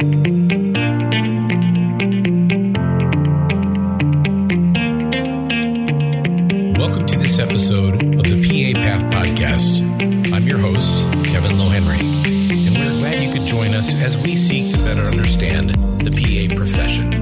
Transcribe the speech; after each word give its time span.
Welcome 0.00 0.16
to 7.04 7.18
this 7.18 7.38
episode 7.38 8.02
of 8.02 8.22
the 8.22 8.72
PA 8.72 8.80
Path 8.80 9.04
Podcast. 9.12 9.82
I'm 10.32 10.44
your 10.44 10.56
host, 10.56 11.04
Kevin 11.30 11.58
Lohenry, 11.58 12.00
and 12.00 12.74
we're 12.78 12.98
glad 12.98 13.22
you 13.22 13.30
could 13.30 13.46
join 13.46 13.74
us 13.74 13.92
as 14.02 14.24
we 14.24 14.36
seek 14.36 14.74
to 14.74 14.78
better 14.86 15.02
understand 15.02 15.68
the 15.68 16.10
PA 16.10 16.48
profession. 16.56 17.12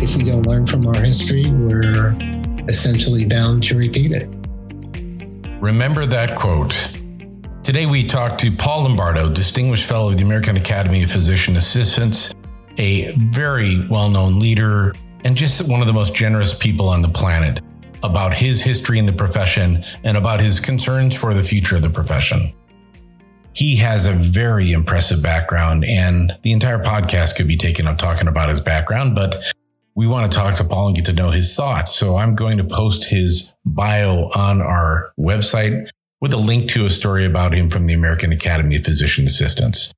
If 0.00 0.16
we 0.16 0.22
don't 0.22 0.46
learn 0.46 0.68
from 0.68 0.86
our 0.86 1.02
history, 1.02 1.46
we're 1.48 2.14
essentially 2.68 3.24
bound 3.26 3.64
to 3.64 3.76
repeat 3.76 4.12
it. 4.12 4.28
Remember 5.60 6.06
that 6.06 6.36
quote. 6.38 6.69
Today 7.70 7.86
we 7.86 8.02
talk 8.02 8.36
to 8.38 8.50
Paul 8.50 8.82
Lombardo, 8.82 9.28
Distinguished 9.28 9.84
Fellow 9.84 10.08
of 10.10 10.16
the 10.16 10.24
American 10.24 10.56
Academy 10.56 11.04
of 11.04 11.12
Physician 11.12 11.54
Assistants, 11.54 12.34
a 12.78 13.12
very 13.12 13.86
well 13.86 14.10
known 14.10 14.40
leader 14.40 14.92
and 15.22 15.36
just 15.36 15.68
one 15.68 15.80
of 15.80 15.86
the 15.86 15.92
most 15.92 16.12
generous 16.12 16.52
people 16.52 16.88
on 16.88 17.00
the 17.00 17.08
planet, 17.08 17.60
about 18.02 18.34
his 18.34 18.60
history 18.60 18.98
in 18.98 19.06
the 19.06 19.12
profession 19.12 19.84
and 20.02 20.16
about 20.16 20.40
his 20.40 20.58
concerns 20.58 21.16
for 21.16 21.32
the 21.32 21.44
future 21.44 21.76
of 21.76 21.82
the 21.82 21.90
profession. 21.90 22.52
He 23.52 23.76
has 23.76 24.04
a 24.04 24.14
very 24.14 24.72
impressive 24.72 25.22
background, 25.22 25.84
and 25.84 26.36
the 26.42 26.50
entire 26.50 26.80
podcast 26.80 27.36
could 27.36 27.46
be 27.46 27.56
taken 27.56 27.86
up 27.86 27.98
talking 27.98 28.26
about 28.26 28.48
his 28.48 28.60
background, 28.60 29.14
but 29.14 29.36
we 29.94 30.08
want 30.08 30.28
to 30.28 30.36
talk 30.36 30.56
to 30.56 30.64
Paul 30.64 30.88
and 30.88 30.96
get 30.96 31.04
to 31.04 31.12
know 31.12 31.30
his 31.30 31.54
thoughts. 31.54 31.94
So 31.94 32.16
I'm 32.16 32.34
going 32.34 32.56
to 32.56 32.64
post 32.64 33.04
his 33.04 33.52
bio 33.64 34.28
on 34.34 34.60
our 34.60 35.12
website 35.16 35.88
with 36.20 36.32
a 36.32 36.38
link 36.38 36.68
to 36.70 36.86
a 36.86 36.90
story 36.90 37.24
about 37.24 37.54
him 37.54 37.70
from 37.70 37.86
the 37.86 37.94
American 37.94 38.32
Academy 38.32 38.76
of 38.76 38.84
Physician 38.84 39.26
Assistants. 39.26 39.92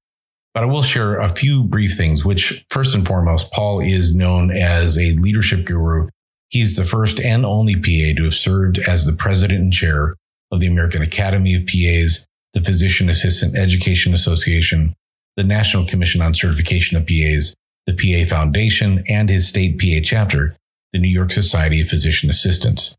But 0.54 0.64
I 0.64 0.66
will 0.66 0.82
share 0.82 1.18
a 1.18 1.28
few 1.28 1.64
brief 1.64 1.95
things, 1.95 2.24
which 2.24 2.64
first 2.70 2.95
and 2.95 3.06
foremost, 3.06 3.52
Paul 3.52 3.80
is 3.80 4.14
known 4.14 4.51
as 4.51 4.98
a 4.98 5.14
leadership 5.14 5.64
guru. 5.64 6.09
He's 6.51 6.76
the 6.76 6.84
first 6.84 7.18
and 7.20 7.46
only 7.46 7.74
PA 7.74 8.16
to 8.16 8.24
have 8.24 8.34
served 8.34 8.79
as 8.79 9.06
the 9.06 9.14
president 9.14 9.60
and 9.60 9.73
chair 9.73 10.14
of 10.51 10.60
the 10.60 10.66
American 10.66 11.01
Academy 11.01 11.54
of 11.54 11.66
PAs, 11.66 12.26
the 12.52 12.60
Physician 12.60 13.09
Assistant 13.09 13.57
Education 13.57 14.12
Association, 14.12 14.95
the 15.36 15.45
National 15.45 15.86
Commission 15.86 16.20
on 16.20 16.34
Certification 16.34 16.98
of 16.98 17.07
PAs, 17.07 17.54
the 17.86 17.95
PA 17.95 18.29
Foundation, 18.29 19.02
and 19.09 19.30
his 19.30 19.48
state 19.48 19.80
PA 19.80 20.04
chapter, 20.04 20.54
the 20.92 20.98
New 20.98 21.09
York 21.09 21.32
Society 21.32 21.80
of 21.80 21.88
Physician 21.88 22.29
Assistants. 22.29 22.96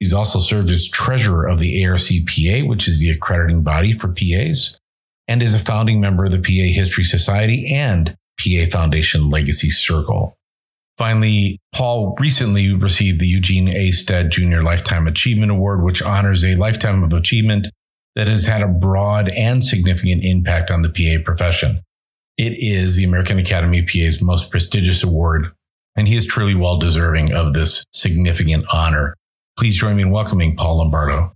He's 0.00 0.14
also 0.14 0.38
served 0.38 0.70
as 0.70 0.88
treasurer 0.88 1.46
of 1.46 1.58
the 1.58 1.82
ARCPA, 1.82 2.66
which 2.66 2.88
is 2.88 2.98
the 2.98 3.10
accrediting 3.10 3.62
body 3.62 3.92
for 3.92 4.08
PAs, 4.08 4.78
and 5.28 5.42
is 5.42 5.54
a 5.54 5.58
founding 5.58 6.00
member 6.00 6.24
of 6.24 6.32
the 6.32 6.38
PA 6.38 6.74
History 6.74 7.04
Society 7.04 7.72
and 7.72 8.16
PA 8.38 8.64
Foundation 8.70 9.28
Legacy 9.28 9.68
Circle. 9.70 10.36
Finally, 10.96 11.58
Paul 11.74 12.16
recently 12.18 12.74
received 12.74 13.20
the 13.20 13.26
Eugene 13.26 13.68
A. 13.68 13.90
Stead 13.90 14.30
Junior 14.30 14.60
Lifetime 14.60 15.06
Achievement 15.06 15.50
Award, 15.50 15.82
which 15.82 16.02
honors 16.02 16.44
a 16.44 16.56
lifetime 16.56 17.02
of 17.02 17.12
achievement 17.12 17.68
that 18.16 18.28
has 18.28 18.46
had 18.46 18.62
a 18.62 18.68
broad 18.68 19.30
and 19.30 19.62
significant 19.62 20.22
impact 20.24 20.70
on 20.70 20.82
the 20.82 20.88
PA 20.88 21.22
profession. 21.24 21.80
It 22.36 22.54
is 22.58 22.96
the 22.96 23.04
American 23.04 23.38
Academy 23.38 23.80
of 23.80 23.86
PA's 23.86 24.22
most 24.22 24.50
prestigious 24.50 25.02
award, 25.02 25.48
and 25.96 26.08
he 26.08 26.16
is 26.16 26.26
truly 26.26 26.54
well 26.54 26.78
deserving 26.78 27.32
of 27.32 27.54
this 27.54 27.84
significant 27.92 28.64
honor. 28.72 29.14
Please 29.60 29.76
join 29.76 29.94
me 29.94 30.02
in 30.04 30.10
welcoming 30.10 30.56
Paul 30.56 30.78
Lombardo. 30.78 31.34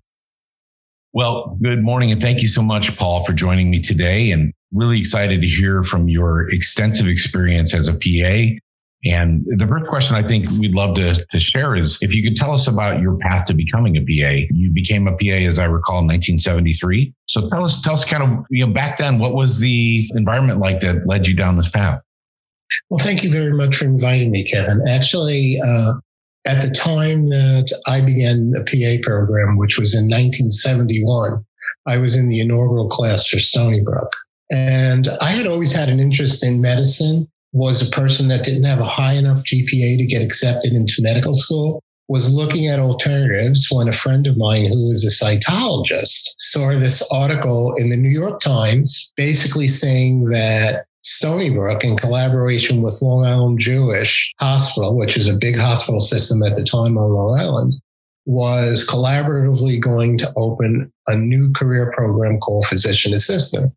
Well, 1.13 1.59
good 1.63 1.83
morning, 1.83 2.11
and 2.11 2.23
thank 2.23 2.41
you 2.41 2.49
so 2.49 2.63
much, 2.63 2.97
Paul, 2.97 3.23
for 3.23 3.35
joining 3.35 3.71
me 3.71 3.83
today. 3.83 4.31
And 4.31 4.51
really 4.73 4.99
excited 4.99 5.43
to 5.43 5.47
hear 5.47 5.83
from 5.83 6.09
your 6.09 6.51
extensive 6.51 7.07
experience 7.07 7.75
as 7.75 7.87
a 7.87 7.93
PA. 7.93 8.57
And 9.05 9.45
the 9.59 9.67
first 9.69 9.91
question 9.91 10.17
I 10.17 10.23
think 10.23 10.51
we'd 10.53 10.75
love 10.75 10.97
to, 10.97 11.23
to 11.33 11.39
share 11.39 11.77
is 11.77 11.99
if 12.01 12.15
you 12.15 12.23
could 12.23 12.35
tell 12.35 12.51
us 12.51 12.67
about 12.67 13.03
your 13.03 13.19
path 13.19 13.45
to 13.45 13.53
becoming 13.53 13.99
a 13.99 14.01
PA. 14.01 14.47
You 14.51 14.71
became 14.73 15.07
a 15.07 15.13
PA, 15.13 15.47
as 15.47 15.59
I 15.59 15.67
recall, 15.67 15.99
in 15.99 16.07
1973. 16.07 17.13
So 17.27 17.51
tell 17.51 17.63
us, 17.63 17.83
tell 17.83 17.93
us 17.93 18.07
kind 18.07 18.23
of, 18.23 18.43
you 18.49 18.67
know, 18.67 18.73
back 18.73 18.97
then, 18.97 19.19
what 19.19 19.35
was 19.35 19.61
the 19.61 20.09
environment 20.15 20.61
like 20.61 20.81
that 20.81 21.07
led 21.07 21.27
you 21.27 21.37
down 21.37 21.57
this 21.57 21.71
path? 21.71 22.01
Well, 22.89 23.05
thank 23.05 23.23
you 23.23 23.31
very 23.31 23.53
much 23.53 23.77
for 23.77 23.85
inviting 23.85 24.31
me, 24.31 24.45
Kevin. 24.45 24.81
Actually, 24.89 25.61
uh, 25.63 25.93
at 26.47 26.63
the 26.63 26.71
time 26.75 27.29
that 27.29 27.81
I 27.87 28.01
began 28.01 28.51
the 28.51 28.61
PA 28.61 29.03
program, 29.07 29.57
which 29.57 29.79
was 29.79 29.95
in 29.95 30.05
1971, 30.05 31.45
I 31.87 31.99
was 31.99 32.17
in 32.17 32.29
the 32.29 32.41
inaugural 32.41 32.89
class 32.89 33.27
for 33.27 33.39
Stony 33.39 33.81
Brook. 33.81 34.13
And 34.53 35.09
I 35.21 35.31
had 35.31 35.47
always 35.47 35.73
had 35.73 35.89
an 35.89 36.01
interest 36.01 36.45
in 36.45 36.61
medicine, 36.61 37.29
was 37.53 37.87
a 37.87 37.91
person 37.91 38.29
that 38.29 38.45
didn't 38.45 38.65
have 38.65 38.81
a 38.81 38.85
high 38.85 39.15
enough 39.15 39.45
GPA 39.45 39.97
to 39.97 40.07
get 40.07 40.23
accepted 40.23 40.73
into 40.73 41.01
medical 41.01 41.35
school, 41.35 41.83
was 42.09 42.35
looking 42.35 42.67
at 42.67 42.79
alternatives 42.79 43.69
when 43.71 43.89
a 43.89 43.93
friend 43.93 44.27
of 44.27 44.37
mine 44.37 44.67
who 44.67 44.89
was 44.89 45.05
a 45.05 45.25
cytologist 45.25 46.35
saw 46.39 46.71
this 46.73 47.07
article 47.11 47.75
in 47.77 47.89
the 47.89 47.97
New 47.97 48.11
York 48.11 48.41
Times 48.41 49.13
basically 49.17 49.69
saying 49.69 50.27
that 50.27 50.85
Stony 51.05 51.51
Brook, 51.51 51.85
in 51.85 51.97
collaboration 51.99 52.81
with 52.81 53.03
Long 53.03 53.27
Island 53.27 53.61
Jewish 53.61 54.35
Hospital, 54.41 54.97
which 54.97 55.17
was 55.17 55.29
a 55.29 55.37
big 55.37 55.55
hospital 55.57 56.01
system 56.01 56.43
at 56.43 56.55
the 56.55 56.65
time 56.65 56.97
on 56.97 57.13
Long 57.13 57.39
Island, 57.39 57.75
was 58.25 58.89
collaboratively 58.89 59.81
going 59.81 60.17
to 60.19 60.33
open 60.37 60.91
a 61.07 61.15
new 61.15 61.53
career 61.53 61.93
program 61.95 62.41
called 62.41 62.67
Physician 62.67 63.13
Assistant. 63.13 63.73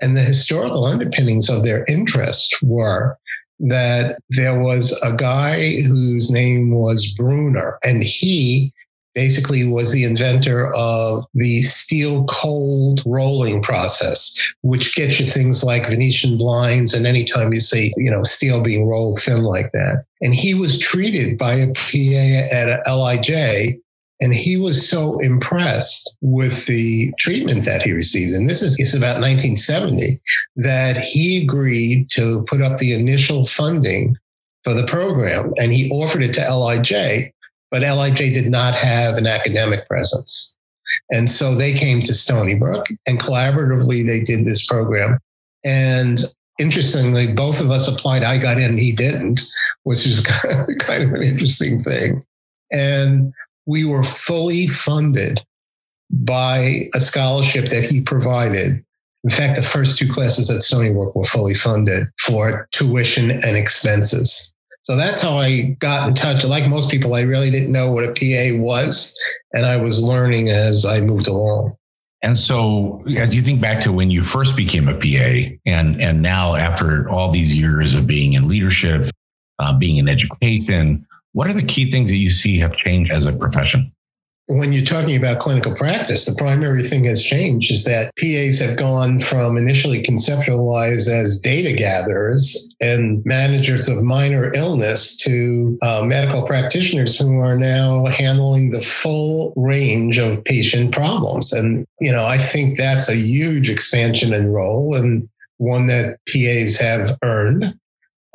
And 0.00 0.16
the 0.16 0.22
historical 0.22 0.84
underpinnings 0.84 1.50
of 1.50 1.62
their 1.62 1.84
interest 1.88 2.56
were 2.62 3.18
that 3.58 4.18
there 4.30 4.58
was 4.58 4.98
a 5.02 5.14
guy 5.14 5.82
whose 5.82 6.30
name 6.30 6.70
was 6.70 7.14
Bruner, 7.18 7.78
and 7.84 8.02
he 8.02 8.72
basically 9.16 9.64
was 9.64 9.90
the 9.92 10.04
inventor 10.04 10.72
of 10.74 11.24
the 11.34 11.62
steel 11.62 12.26
cold 12.26 13.02
rolling 13.06 13.62
process, 13.62 14.36
which 14.60 14.94
gets 14.94 15.18
you 15.18 15.26
things 15.26 15.64
like 15.64 15.88
Venetian 15.88 16.36
blinds. 16.36 16.92
And 16.92 17.06
anytime 17.06 17.52
you 17.52 17.60
see, 17.60 17.92
you 17.96 18.10
know, 18.10 18.22
steel 18.22 18.62
being 18.62 18.86
rolled 18.86 19.18
thin 19.18 19.42
like 19.42 19.72
that. 19.72 20.04
And 20.20 20.34
he 20.34 20.52
was 20.54 20.78
treated 20.78 21.38
by 21.38 21.54
a 21.54 21.72
PA 21.72 22.54
at 22.54 22.86
LIJ. 22.86 23.80
And 24.20 24.34
he 24.34 24.56
was 24.56 24.88
so 24.88 25.18
impressed 25.18 26.16
with 26.20 26.66
the 26.66 27.12
treatment 27.18 27.64
that 27.64 27.82
he 27.82 27.92
received. 27.92 28.32
And 28.32 28.48
this 28.48 28.62
is, 28.62 28.78
is 28.78 28.94
about 28.94 29.20
1970 29.20 30.20
that 30.56 30.96
he 30.96 31.42
agreed 31.42 32.08
to 32.10 32.44
put 32.48 32.62
up 32.62 32.78
the 32.78 32.94
initial 32.94 33.44
funding 33.44 34.16
for 34.64 34.72
the 34.74 34.86
program. 34.86 35.52
And 35.58 35.72
he 35.72 35.90
offered 35.90 36.22
it 36.22 36.32
to 36.34 36.40
LIJ 36.40 37.32
but 37.70 37.82
LIJ 37.82 38.32
did 38.32 38.48
not 38.48 38.74
have 38.74 39.16
an 39.16 39.26
academic 39.26 39.88
presence. 39.88 40.56
And 41.10 41.28
so 41.30 41.54
they 41.54 41.72
came 41.72 42.02
to 42.02 42.14
Stony 42.14 42.54
Brook 42.54 42.86
and 43.06 43.20
collaboratively 43.20 44.06
they 44.06 44.20
did 44.20 44.44
this 44.44 44.66
program. 44.66 45.18
And 45.64 46.20
interestingly, 46.58 47.32
both 47.32 47.60
of 47.60 47.70
us 47.70 47.88
applied. 47.88 48.22
I 48.22 48.38
got 48.38 48.58
in, 48.58 48.78
he 48.78 48.92
didn't, 48.92 49.42
which 49.82 50.04
was 50.04 50.24
kind 50.78 51.02
of 51.02 51.12
an 51.12 51.22
interesting 51.22 51.82
thing. 51.82 52.24
And 52.72 53.32
we 53.66 53.84
were 53.84 54.04
fully 54.04 54.68
funded 54.68 55.44
by 56.10 56.88
a 56.94 57.00
scholarship 57.00 57.68
that 57.70 57.84
he 57.84 58.00
provided. 58.00 58.84
In 59.24 59.30
fact, 59.30 59.56
the 59.56 59.62
first 59.62 59.98
two 59.98 60.08
classes 60.08 60.50
at 60.50 60.62
Stony 60.62 60.92
Brook 60.92 61.14
were 61.16 61.24
fully 61.24 61.54
funded 61.54 62.06
for 62.20 62.68
tuition 62.72 63.30
and 63.30 63.56
expenses. 63.56 64.54
So 64.86 64.94
that's 64.94 65.20
how 65.20 65.36
I 65.36 65.76
got 65.80 66.08
in 66.08 66.14
touch. 66.14 66.44
Like 66.44 66.68
most 66.68 66.92
people, 66.92 67.16
I 67.16 67.22
really 67.22 67.50
didn't 67.50 67.72
know 67.72 67.90
what 67.90 68.04
a 68.04 68.12
PA 68.12 68.62
was, 68.62 69.18
and 69.52 69.66
I 69.66 69.78
was 69.78 70.00
learning 70.00 70.48
as 70.48 70.86
I 70.86 71.00
moved 71.00 71.26
along. 71.26 71.76
And 72.22 72.38
so, 72.38 73.02
as 73.16 73.34
you 73.34 73.42
think 73.42 73.60
back 73.60 73.82
to 73.82 73.90
when 73.90 74.12
you 74.12 74.22
first 74.22 74.56
became 74.56 74.86
a 74.86 74.94
PA, 74.94 75.56
and 75.66 76.00
and 76.00 76.22
now 76.22 76.54
after 76.54 77.10
all 77.10 77.32
these 77.32 77.52
years 77.52 77.96
of 77.96 78.06
being 78.06 78.34
in 78.34 78.46
leadership, 78.46 79.06
uh, 79.58 79.76
being 79.76 79.96
in 79.96 80.08
education, 80.08 81.04
what 81.32 81.48
are 81.48 81.52
the 81.52 81.66
key 81.66 81.90
things 81.90 82.08
that 82.10 82.18
you 82.18 82.30
see 82.30 82.56
have 82.58 82.76
changed 82.76 83.10
as 83.10 83.26
a 83.26 83.32
profession? 83.32 83.90
When 84.48 84.72
you're 84.72 84.84
talking 84.84 85.16
about 85.16 85.40
clinical 85.40 85.74
practice, 85.74 86.24
the 86.24 86.36
primary 86.36 86.84
thing 86.84 87.04
has 87.04 87.24
changed 87.24 87.72
is 87.72 87.84
that 87.84 88.14
PAs 88.16 88.60
have 88.60 88.76
gone 88.76 89.18
from 89.18 89.56
initially 89.56 90.02
conceptualized 90.02 91.08
as 91.08 91.40
data 91.40 91.72
gatherers 91.72 92.74
and 92.80 93.24
managers 93.24 93.88
of 93.88 94.02
minor 94.04 94.52
illness 94.54 95.16
to 95.22 95.76
uh, 95.82 96.04
medical 96.04 96.46
practitioners 96.46 97.18
who 97.18 97.40
are 97.40 97.58
now 97.58 98.06
handling 98.06 98.70
the 98.70 98.82
full 98.82 99.52
range 99.56 100.18
of 100.18 100.44
patient 100.44 100.92
problems. 100.92 101.52
And, 101.52 101.84
you 102.00 102.12
know, 102.12 102.24
I 102.24 102.38
think 102.38 102.78
that's 102.78 103.08
a 103.08 103.16
huge 103.16 103.68
expansion 103.68 104.32
in 104.32 104.52
role 104.52 104.94
and 104.94 105.28
one 105.58 105.86
that 105.88 106.18
PAs 106.28 106.78
have 106.78 107.18
earned. 107.24 107.76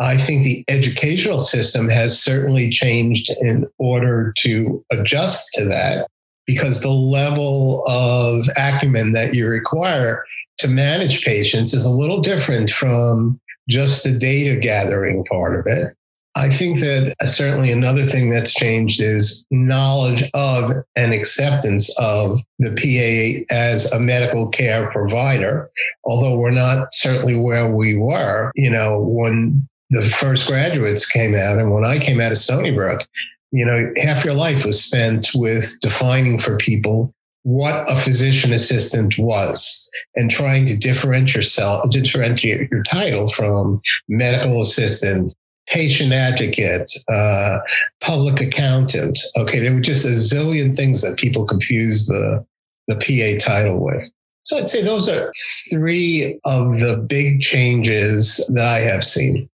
I 0.01 0.17
think 0.17 0.43
the 0.43 0.65
educational 0.67 1.39
system 1.39 1.87
has 1.89 2.21
certainly 2.21 2.71
changed 2.71 3.31
in 3.39 3.67
order 3.77 4.33
to 4.39 4.83
adjust 4.91 5.53
to 5.53 5.65
that 5.65 6.07
because 6.47 6.81
the 6.81 6.89
level 6.89 7.83
of 7.87 8.47
acumen 8.57 9.13
that 9.13 9.35
you 9.35 9.47
require 9.47 10.25
to 10.57 10.67
manage 10.67 11.23
patients 11.23 11.75
is 11.75 11.85
a 11.85 11.91
little 11.91 12.19
different 12.19 12.71
from 12.71 13.39
just 13.69 14.03
the 14.03 14.17
data 14.17 14.59
gathering 14.59 15.23
part 15.25 15.59
of 15.59 15.67
it. 15.67 15.95
I 16.35 16.49
think 16.49 16.79
that 16.79 17.13
certainly 17.23 17.71
another 17.71 18.05
thing 18.05 18.29
that's 18.29 18.53
changed 18.53 19.01
is 19.01 19.45
knowledge 19.51 20.23
of 20.33 20.71
and 20.95 21.13
acceptance 21.13 21.93
of 21.99 22.41
the 22.57 22.71
PA 22.71 23.53
as 23.53 23.91
a 23.91 23.99
medical 23.99 24.49
care 24.49 24.89
provider. 24.91 25.69
Although 26.05 26.37
we're 26.37 26.51
not 26.51 26.93
certainly 26.93 27.35
where 27.35 27.69
we 27.69 27.97
were, 27.97 28.51
you 28.55 28.69
know, 28.69 28.99
when 28.99 29.67
the 29.91 30.01
first 30.01 30.47
graduates 30.47 31.09
came 31.09 31.35
out 31.35 31.59
and 31.59 31.71
when 31.71 31.85
I 31.85 31.99
came 31.99 32.19
out 32.19 32.31
of 32.31 32.37
Stony 32.37 32.71
Brook, 32.71 33.05
you 33.51 33.65
know, 33.65 33.93
half 33.97 34.25
your 34.25 34.33
life 34.33 34.65
was 34.65 34.83
spent 34.83 35.29
with 35.35 35.77
defining 35.81 36.39
for 36.39 36.57
people 36.57 37.13
what 37.43 37.89
a 37.91 37.95
physician 37.95 38.53
assistant 38.53 39.17
was 39.17 39.89
and 40.15 40.29
trying 40.29 40.65
to 40.67 40.77
differentiate 40.77 41.35
yourself, 41.35 41.89
differentiate 41.89 42.69
your 42.71 42.83
title 42.83 43.27
from 43.29 43.81
medical 44.07 44.61
assistant, 44.61 45.33
patient 45.67 46.13
advocate, 46.13 46.91
uh, 47.09 47.59
public 47.99 48.39
accountant. 48.41 49.19
Okay, 49.37 49.59
there 49.59 49.73
were 49.73 49.81
just 49.81 50.05
a 50.05 50.09
zillion 50.09 50.75
things 50.75 51.01
that 51.01 51.17
people 51.17 51.45
confuse 51.45 52.07
the 52.07 52.45
the 52.87 52.95
PA 52.95 53.43
title 53.43 53.79
with. 53.79 54.09
So 54.43 54.57
I'd 54.57 54.69
say 54.69 54.81
those 54.81 55.07
are 55.07 55.31
three 55.69 56.39
of 56.45 56.79
the 56.79 57.05
big 57.07 57.41
changes 57.41 58.49
that 58.53 58.67
I 58.67 58.79
have 58.79 59.05
seen. 59.05 59.47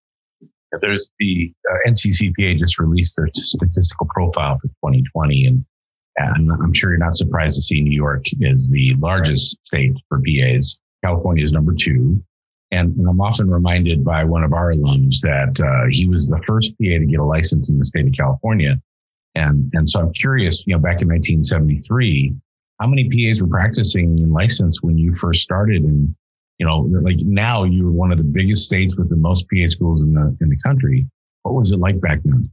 There's 0.81 1.09
the 1.19 1.53
uh, 1.71 1.89
NCCPA 1.89 2.59
just 2.59 2.79
released 2.79 3.15
their 3.15 3.29
statistical 3.33 4.07
profile 4.13 4.57
for 4.59 4.67
2020, 4.67 5.45
and 5.45 5.65
and 6.17 6.49
I'm 6.51 6.73
sure 6.73 6.89
you're 6.89 6.99
not 6.99 7.15
surprised 7.15 7.55
to 7.55 7.61
see 7.61 7.81
New 7.81 7.95
York 7.95 8.25
is 8.41 8.71
the 8.71 8.95
largest 8.95 9.57
state 9.65 9.93
for 10.09 10.19
PAs. 10.19 10.79
California 11.03 11.43
is 11.43 11.51
number 11.51 11.73
two. 11.73 12.21
And, 12.71 12.95
and 12.97 13.07
I'm 13.07 13.21
often 13.21 13.49
reminded 13.49 14.03
by 14.03 14.23
one 14.23 14.43
of 14.43 14.51
our 14.51 14.73
alums 14.73 15.21
that 15.21 15.59
uh, 15.63 15.87
he 15.89 16.07
was 16.07 16.27
the 16.27 16.41
first 16.45 16.71
PA 16.71 16.97
to 16.99 17.05
get 17.05 17.19
a 17.19 17.23
license 17.23 17.69
in 17.69 17.77
the 17.77 17.85
state 17.85 18.07
of 18.07 18.13
California. 18.13 18.81
And, 19.35 19.69
and 19.73 19.89
so 19.89 19.99
I'm 20.01 20.13
curious, 20.13 20.63
you 20.65 20.73
know, 20.73 20.79
back 20.79 21.01
in 21.01 21.07
1973, 21.07 22.35
how 22.79 22.87
many 22.87 23.09
PAs 23.09 23.39
were 23.41 23.47
practicing 23.47 24.17
in 24.19 24.31
license 24.31 24.81
when 24.81 24.97
you 24.97 25.13
first 25.13 25.43
started? 25.43 25.83
And, 25.83 26.15
you 26.59 26.65
know, 26.65 26.79
like 26.79 27.17
now 27.21 27.63
you're 27.63 27.91
one 27.91 28.11
of 28.11 28.17
the 28.17 28.23
biggest 28.23 28.65
states 28.65 28.95
with 28.95 29.09
the 29.09 29.15
most 29.15 29.47
PA 29.49 29.67
schools 29.67 30.03
in 30.03 30.13
the, 30.13 30.35
in 30.41 30.49
the 30.49 30.57
country. 30.65 31.05
What 31.43 31.55
was 31.55 31.71
it 31.71 31.77
like 31.77 32.01
back 32.01 32.19
then? 32.23 32.49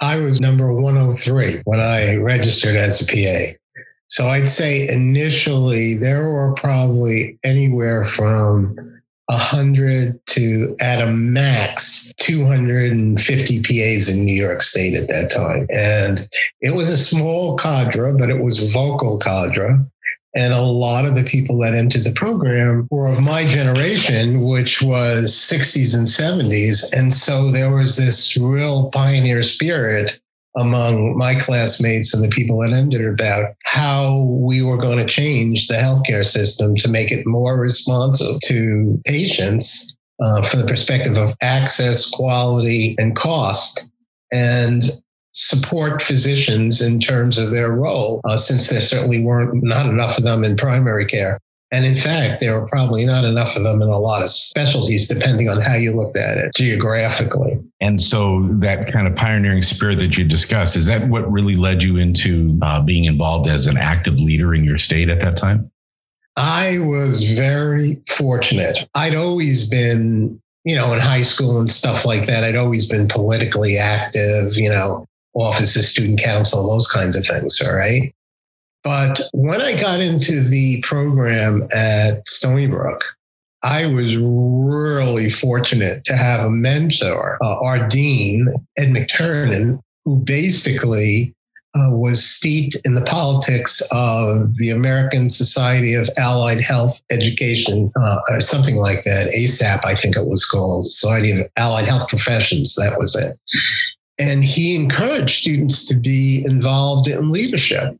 I 0.00 0.18
was 0.20 0.40
number 0.40 0.72
103 0.72 1.62
when 1.64 1.80
I 1.80 2.16
registered 2.16 2.76
as 2.76 3.02
a 3.02 3.06
PA. 3.06 3.54
So 4.08 4.26
I'd 4.26 4.48
say 4.48 4.88
initially 4.88 5.94
there 5.94 6.28
were 6.28 6.52
probably 6.54 7.38
anywhere 7.44 8.04
from 8.04 8.74
100 9.26 10.18
to 10.26 10.76
at 10.80 11.00
a 11.00 11.06
max 11.06 12.12
250 12.18 13.62
PAs 13.62 14.08
in 14.08 14.24
New 14.24 14.34
York 14.34 14.62
State 14.62 14.94
at 14.94 15.06
that 15.06 15.30
time. 15.30 15.66
And 15.70 16.28
it 16.60 16.74
was 16.74 16.88
a 16.88 16.96
small 16.96 17.56
cadre, 17.56 18.12
but 18.18 18.30
it 18.30 18.42
was 18.42 18.72
vocal 18.72 19.18
cadre. 19.18 19.78
And 20.34 20.54
a 20.54 20.62
lot 20.62 21.06
of 21.06 21.16
the 21.16 21.24
people 21.24 21.58
that 21.58 21.74
entered 21.74 22.04
the 22.04 22.12
program 22.12 22.86
were 22.90 23.08
of 23.08 23.20
my 23.20 23.44
generation, 23.44 24.42
which 24.42 24.80
was 24.80 25.32
60s 25.34 25.96
and 25.96 26.06
70s. 26.06 26.92
And 26.96 27.12
so 27.12 27.50
there 27.50 27.74
was 27.74 27.96
this 27.96 28.36
real 28.36 28.90
pioneer 28.90 29.42
spirit 29.42 30.20
among 30.56 31.16
my 31.16 31.34
classmates 31.34 32.14
and 32.14 32.22
the 32.22 32.28
people 32.28 32.60
that 32.60 32.72
entered 32.72 33.18
about 33.18 33.54
how 33.64 34.18
we 34.18 34.62
were 34.62 34.76
going 34.76 34.98
to 34.98 35.06
change 35.06 35.68
the 35.68 35.74
healthcare 35.74 36.26
system 36.26 36.76
to 36.76 36.88
make 36.88 37.12
it 37.12 37.26
more 37.26 37.56
responsive 37.56 38.40
to 38.40 39.00
patients 39.06 39.96
uh, 40.22 40.42
from 40.42 40.60
the 40.60 40.66
perspective 40.66 41.16
of 41.16 41.34
access, 41.40 42.08
quality, 42.08 42.94
and 42.98 43.16
cost. 43.16 43.90
And 44.32 44.82
support 45.32 46.02
physicians 46.02 46.82
in 46.82 47.00
terms 47.00 47.38
of 47.38 47.52
their 47.52 47.70
role, 47.72 48.20
uh, 48.24 48.36
since 48.36 48.68
there 48.68 48.80
certainly 48.80 49.20
weren't 49.20 49.62
not 49.62 49.86
enough 49.86 50.18
of 50.18 50.24
them 50.24 50.44
in 50.44 50.56
primary 50.56 51.06
care. 51.06 51.38
And 51.72 51.86
in 51.86 51.94
fact, 51.94 52.40
there 52.40 52.60
were 52.60 52.66
probably 52.66 53.06
not 53.06 53.24
enough 53.24 53.56
of 53.56 53.62
them 53.62 53.80
in 53.80 53.88
a 53.88 53.98
lot 53.98 54.22
of 54.22 54.30
specialties, 54.30 55.08
depending 55.08 55.48
on 55.48 55.60
how 55.60 55.76
you 55.76 55.92
looked 55.92 56.16
at 56.16 56.36
it 56.36 56.52
geographically. 56.56 57.60
And 57.80 58.02
so, 58.02 58.48
that 58.54 58.92
kind 58.92 59.06
of 59.06 59.14
pioneering 59.14 59.62
spirit 59.62 59.98
that 59.98 60.18
you 60.18 60.24
discussed, 60.24 60.74
is 60.74 60.86
that 60.86 61.08
what 61.08 61.30
really 61.30 61.54
led 61.54 61.84
you 61.84 61.96
into 61.96 62.58
uh, 62.62 62.80
being 62.80 63.04
involved 63.04 63.48
as 63.48 63.68
an 63.68 63.76
active 63.76 64.14
leader 64.14 64.52
in 64.52 64.64
your 64.64 64.78
state 64.78 65.08
at 65.08 65.20
that 65.20 65.36
time? 65.36 65.70
I 66.36 66.80
was 66.80 67.30
very 67.30 68.02
fortunate. 68.08 68.88
I'd 68.96 69.14
always 69.14 69.70
been, 69.70 70.40
you 70.64 70.74
know, 70.74 70.92
in 70.92 70.98
high 70.98 71.22
school 71.22 71.60
and 71.60 71.70
stuff 71.70 72.04
like 72.04 72.26
that, 72.26 72.42
I'd 72.42 72.56
always 72.56 72.88
been 72.88 73.06
politically 73.06 73.78
active, 73.78 74.54
you 74.56 74.70
know, 74.70 75.06
office 75.34 75.76
of 75.76 75.84
student 75.84 76.20
council, 76.20 76.68
those 76.68 76.90
kinds 76.90 77.16
of 77.16 77.26
things. 77.26 77.60
All 77.60 77.74
right. 77.74 78.14
But 78.82 79.20
when 79.32 79.60
I 79.60 79.78
got 79.78 80.00
into 80.00 80.42
the 80.42 80.80
program 80.80 81.68
at 81.74 82.26
Stony 82.26 82.66
Brook, 82.66 83.04
I 83.62 83.86
was 83.86 84.16
really 84.16 85.28
fortunate 85.28 86.04
to 86.06 86.16
have 86.16 86.46
a 86.46 86.50
mentor, 86.50 87.36
uh, 87.42 87.56
our 87.62 87.86
dean, 87.88 88.48
Ed 88.78 88.88
McTernan, 88.88 89.80
who 90.06 90.16
basically 90.16 91.34
uh, 91.74 91.90
was 91.92 92.24
steeped 92.24 92.76
in 92.84 92.94
the 92.94 93.04
politics 93.04 93.82
of 93.92 94.56
the 94.56 94.70
American 94.70 95.28
Society 95.28 95.94
of 95.94 96.08
Allied 96.16 96.60
Health 96.60 97.00
Education, 97.12 97.92
uh, 98.00 98.18
or 98.30 98.40
something 98.40 98.76
like 98.76 99.04
that. 99.04 99.28
ASAP, 99.28 99.84
I 99.84 99.94
think 99.94 100.16
it 100.16 100.26
was 100.26 100.44
called, 100.44 100.86
Society 100.86 101.32
of 101.32 101.46
Allied 101.56 101.86
Health 101.86 102.08
Professions. 102.08 102.74
That 102.76 102.98
was 102.98 103.14
it. 103.14 103.38
And 104.20 104.44
he 104.44 104.76
encouraged 104.76 105.40
students 105.40 105.86
to 105.86 105.94
be 105.94 106.44
involved 106.46 107.08
in 107.08 107.32
leadership. 107.32 107.96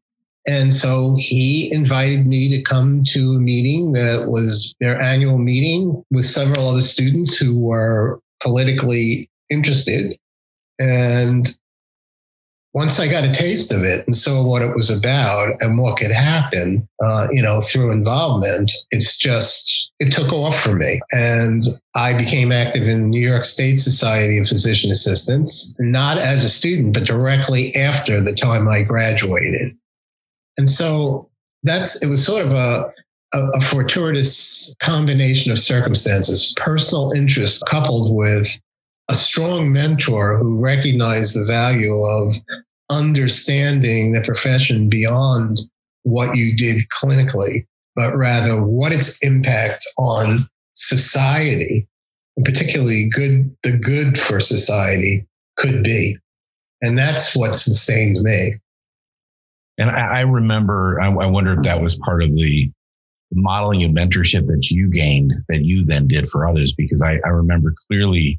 And 0.46 0.72
so 0.72 1.16
he 1.18 1.72
invited 1.72 2.26
me 2.26 2.48
to 2.50 2.62
come 2.62 3.04
to 3.08 3.32
a 3.32 3.38
meeting 3.38 3.92
that 3.92 4.28
was 4.28 4.74
their 4.80 5.00
annual 5.00 5.38
meeting 5.38 6.02
with 6.10 6.24
several 6.24 6.68
other 6.68 6.80
students 6.80 7.36
who 7.36 7.58
were 7.58 8.20
politically 8.42 9.30
interested. 9.50 10.18
And 10.78 11.58
once 12.72 13.00
I 13.00 13.08
got 13.08 13.26
a 13.26 13.32
taste 13.32 13.72
of 13.72 13.82
it 13.82 14.06
and 14.06 14.14
saw 14.14 14.44
what 14.44 14.62
it 14.62 14.74
was 14.74 14.90
about 14.90 15.60
and 15.60 15.78
what 15.78 15.98
could 15.98 16.12
happen, 16.12 16.88
uh, 17.04 17.26
you 17.32 17.42
know, 17.42 17.62
through 17.62 17.90
involvement, 17.90 18.70
it's 18.92 19.18
just, 19.18 19.90
it 19.98 20.12
took 20.12 20.32
off 20.32 20.60
for 20.60 20.76
me. 20.76 21.00
And 21.12 21.64
I 21.96 22.16
became 22.16 22.52
active 22.52 22.86
in 22.86 23.02
the 23.02 23.08
New 23.08 23.26
York 23.28 23.42
State 23.42 23.80
Society 23.80 24.38
of 24.38 24.46
Physician 24.46 24.90
Assistants, 24.92 25.74
not 25.80 26.18
as 26.18 26.44
a 26.44 26.48
student, 26.48 26.94
but 26.94 27.04
directly 27.04 27.74
after 27.74 28.20
the 28.20 28.34
time 28.34 28.68
I 28.68 28.82
graduated. 28.82 29.76
And 30.56 30.70
so 30.70 31.28
that's, 31.64 32.04
it 32.04 32.08
was 32.08 32.24
sort 32.24 32.46
of 32.46 32.52
a, 32.52 32.92
a, 33.34 33.60
fortuitous 33.60 34.74
combination 34.80 35.50
of 35.50 35.58
circumstances, 35.58 36.54
personal 36.56 37.12
interest 37.12 37.64
coupled 37.66 38.14
with 38.14 38.60
a 39.10 39.14
strong 39.14 39.72
mentor 39.72 40.38
who 40.38 40.60
recognized 40.60 41.34
the 41.34 41.44
value 41.44 42.00
of 42.04 42.36
understanding 42.90 44.12
the 44.12 44.22
profession 44.22 44.88
beyond 44.88 45.58
what 46.04 46.36
you 46.36 46.56
did 46.56 46.82
clinically, 46.96 47.66
but 47.96 48.16
rather 48.16 48.64
what 48.64 48.92
its 48.92 49.18
impact 49.24 49.84
on 49.98 50.48
society, 50.74 51.88
and 52.36 52.46
particularly 52.46 53.08
good, 53.08 53.54
the 53.64 53.76
good 53.76 54.18
for 54.18 54.40
society 54.40 55.26
could 55.56 55.82
be. 55.82 56.16
And 56.80 56.96
that's 56.96 57.36
what 57.36 57.56
sustained 57.56 58.22
me. 58.22 58.54
And 59.76 59.90
I, 59.90 60.20
remember, 60.20 61.00
I, 61.00 61.06
I 61.06 61.26
wonder 61.26 61.54
if 61.54 61.62
that 61.62 61.80
was 61.80 61.96
part 61.96 62.22
of 62.22 62.34
the 62.34 62.70
modeling 63.32 63.82
of 63.84 63.90
mentorship 63.90 64.46
that 64.46 64.70
you 64.70 64.88
gained 64.88 65.32
that 65.48 65.64
you 65.64 65.84
then 65.84 66.06
did 66.06 66.28
for 66.28 66.46
others, 66.46 66.72
because 66.72 67.02
I, 67.02 67.18
I 67.24 67.28
remember 67.28 67.74
clearly 67.88 68.38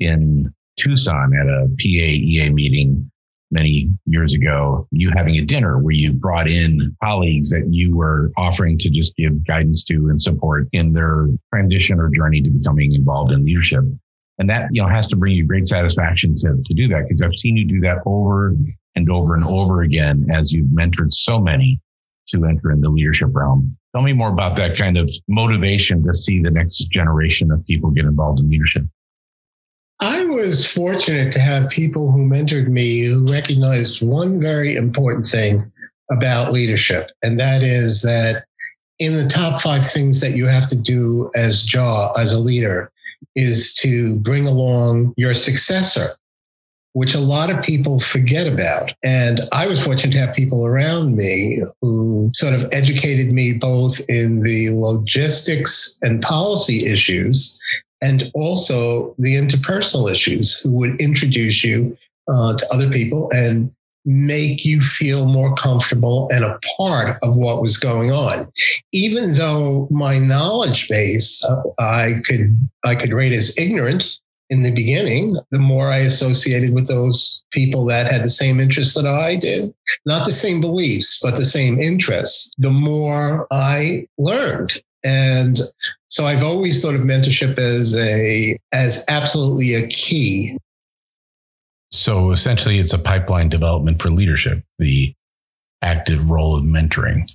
in 0.00 0.52
Tucson 0.76 1.34
at 1.34 1.46
a 1.46 1.68
PAEA 1.76 2.52
meeting 2.52 3.10
many 3.50 3.88
years 4.06 4.34
ago, 4.34 4.86
you 4.90 5.10
having 5.16 5.36
a 5.36 5.44
dinner 5.44 5.78
where 5.78 5.94
you 5.94 6.12
brought 6.12 6.48
in 6.48 6.94
colleagues 7.02 7.50
that 7.50 7.66
you 7.70 7.96
were 7.96 8.30
offering 8.36 8.76
to 8.78 8.90
just 8.90 9.16
give 9.16 9.44
guidance 9.46 9.84
to 9.84 10.08
and 10.10 10.20
support 10.20 10.68
in 10.72 10.92
their 10.92 11.28
transition 11.52 11.98
or 11.98 12.10
journey 12.10 12.42
to 12.42 12.50
becoming 12.50 12.92
involved 12.94 13.32
in 13.32 13.44
leadership. 13.44 13.84
And 14.38 14.48
that, 14.50 14.68
you 14.70 14.82
know, 14.82 14.88
has 14.88 15.08
to 15.08 15.16
bring 15.16 15.34
you 15.34 15.46
great 15.46 15.66
satisfaction 15.66 16.34
to, 16.36 16.62
to 16.64 16.74
do 16.74 16.88
that 16.88 17.04
because 17.08 17.22
I've 17.22 17.36
seen 17.36 17.56
you 17.56 17.64
do 17.64 17.80
that 17.80 17.98
over 18.06 18.54
and 18.94 19.10
over 19.10 19.34
and 19.34 19.44
over 19.44 19.82
again 19.82 20.28
as 20.32 20.52
you've 20.52 20.68
mentored 20.68 21.12
so 21.12 21.40
many 21.40 21.80
to 22.28 22.44
enter 22.44 22.70
in 22.70 22.80
the 22.80 22.90
leadership 22.90 23.30
realm. 23.32 23.76
Tell 23.94 24.02
me 24.02 24.12
more 24.12 24.30
about 24.30 24.56
that 24.56 24.76
kind 24.76 24.98
of 24.98 25.10
motivation 25.28 26.02
to 26.04 26.14
see 26.14 26.42
the 26.42 26.50
next 26.50 26.84
generation 26.90 27.50
of 27.50 27.64
people 27.64 27.90
get 27.90 28.04
involved 28.04 28.40
in 28.40 28.50
leadership. 28.50 28.84
I 30.00 30.24
was 30.24 30.70
fortunate 30.70 31.32
to 31.32 31.40
have 31.40 31.70
people 31.70 32.12
who 32.12 32.18
mentored 32.18 32.68
me 32.68 33.04
who 33.04 33.30
recognized 33.30 34.00
one 34.00 34.40
very 34.40 34.76
important 34.76 35.28
thing 35.28 35.70
about 36.10 36.52
leadership, 36.52 37.10
and 37.22 37.38
that 37.38 37.62
is 37.62 38.02
that 38.02 38.44
in 38.98 39.16
the 39.16 39.28
top 39.28 39.60
five 39.60 39.86
things 39.88 40.20
that 40.20 40.36
you 40.36 40.46
have 40.46 40.68
to 40.68 40.76
do 40.76 41.30
as 41.36 41.64
jaw 41.64 42.12
as 42.12 42.32
a 42.32 42.38
leader 42.38 42.90
is 43.34 43.74
to 43.76 44.16
bring 44.16 44.46
along 44.46 45.14
your 45.16 45.34
successor 45.34 46.08
which 46.98 47.14
a 47.14 47.20
lot 47.20 47.48
of 47.48 47.62
people 47.62 48.00
forget 48.00 48.48
about. 48.48 48.90
And 49.04 49.42
I 49.52 49.68
was 49.68 49.80
fortunate 49.80 50.12
to 50.14 50.18
have 50.18 50.34
people 50.34 50.66
around 50.66 51.14
me 51.14 51.62
who 51.80 52.30
sort 52.34 52.54
of 52.54 52.68
educated 52.72 53.32
me 53.32 53.52
both 53.52 54.00
in 54.08 54.42
the 54.42 54.70
logistics 54.70 55.96
and 56.02 56.20
policy 56.22 56.86
issues 56.86 57.60
and 58.02 58.30
also 58.34 59.14
the 59.18 59.34
interpersonal 59.34 60.10
issues 60.10 60.58
who 60.58 60.72
would 60.72 61.00
introduce 61.00 61.64
you 61.64 61.96
uh, 62.32 62.56
to 62.56 62.66
other 62.72 62.90
people 62.90 63.28
and 63.32 63.72
make 64.04 64.64
you 64.64 64.80
feel 64.80 65.26
more 65.26 65.54
comfortable 65.54 66.28
and 66.32 66.44
a 66.44 66.58
part 66.76 67.18
of 67.22 67.36
what 67.36 67.60
was 67.60 67.76
going 67.76 68.10
on 68.10 68.50
even 68.92 69.34
though 69.34 69.86
my 69.90 70.18
knowledge 70.18 70.88
base 70.88 71.44
uh, 71.44 71.62
i 71.78 72.14
could 72.24 72.56
i 72.86 72.94
could 72.94 73.12
rate 73.12 73.32
as 73.32 73.58
ignorant 73.58 74.18
in 74.50 74.62
the 74.62 74.74
beginning, 74.74 75.36
the 75.50 75.58
more 75.58 75.88
I 75.88 75.98
associated 75.98 76.74
with 76.74 76.88
those 76.88 77.42
people 77.52 77.84
that 77.86 78.10
had 78.10 78.24
the 78.24 78.30
same 78.30 78.60
interests 78.60 78.94
that 78.94 79.06
I 79.06 79.36
did, 79.36 79.74
not 80.06 80.24
the 80.24 80.32
same 80.32 80.60
beliefs, 80.60 81.20
but 81.22 81.36
the 81.36 81.44
same 81.44 81.78
interests, 81.78 82.52
the 82.58 82.70
more 82.70 83.46
I 83.50 84.08
learned. 84.16 84.82
And 85.08 85.58
so 86.08 86.26
I've 86.26 86.44
always 86.44 86.82
thought 86.82 86.94
of 86.94 87.00
mentorship 87.00 87.58
as 87.58 87.96
a 87.96 88.58
as 88.72 89.06
absolutely 89.08 89.74
a 89.74 89.86
key. 89.88 90.58
So 91.90 92.30
essentially 92.30 92.78
it's 92.78 92.92
a 92.92 92.98
pipeline 92.98 93.48
development 93.48 94.02
for 94.02 94.10
leadership, 94.10 94.62
the 94.78 95.14
active 95.80 96.30
role 96.30 96.56
of 96.56 96.64
mentoring. 96.64 97.30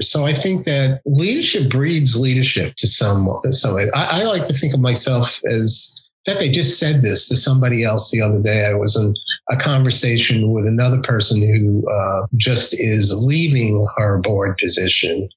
So 0.00 0.24
I 0.24 0.32
think 0.32 0.64
that 0.64 1.02
leadership 1.04 1.70
breeds 1.70 2.18
leadership 2.18 2.74
to 2.76 2.88
some, 2.88 3.28
some 3.50 3.76
I, 3.76 3.90
I 3.94 4.22
like 4.22 4.46
to 4.48 4.54
think 4.54 4.72
of 4.72 4.80
myself 4.80 5.40
as 5.44 5.98
in 6.24 6.34
fact, 6.34 6.44
I 6.44 6.52
just 6.52 6.78
said 6.78 7.02
this 7.02 7.28
to 7.28 7.36
somebody 7.36 7.82
else 7.82 8.12
the 8.12 8.20
other 8.20 8.40
day. 8.40 8.64
I 8.64 8.74
was 8.74 8.96
in 8.96 9.12
a 9.50 9.56
conversation 9.60 10.52
with 10.52 10.66
another 10.66 11.00
person 11.02 11.42
who 11.42 11.90
uh, 11.90 12.26
just 12.36 12.74
is 12.74 13.12
leaving 13.26 13.84
her 13.96 14.18
board 14.18 14.56
position. 14.58 15.28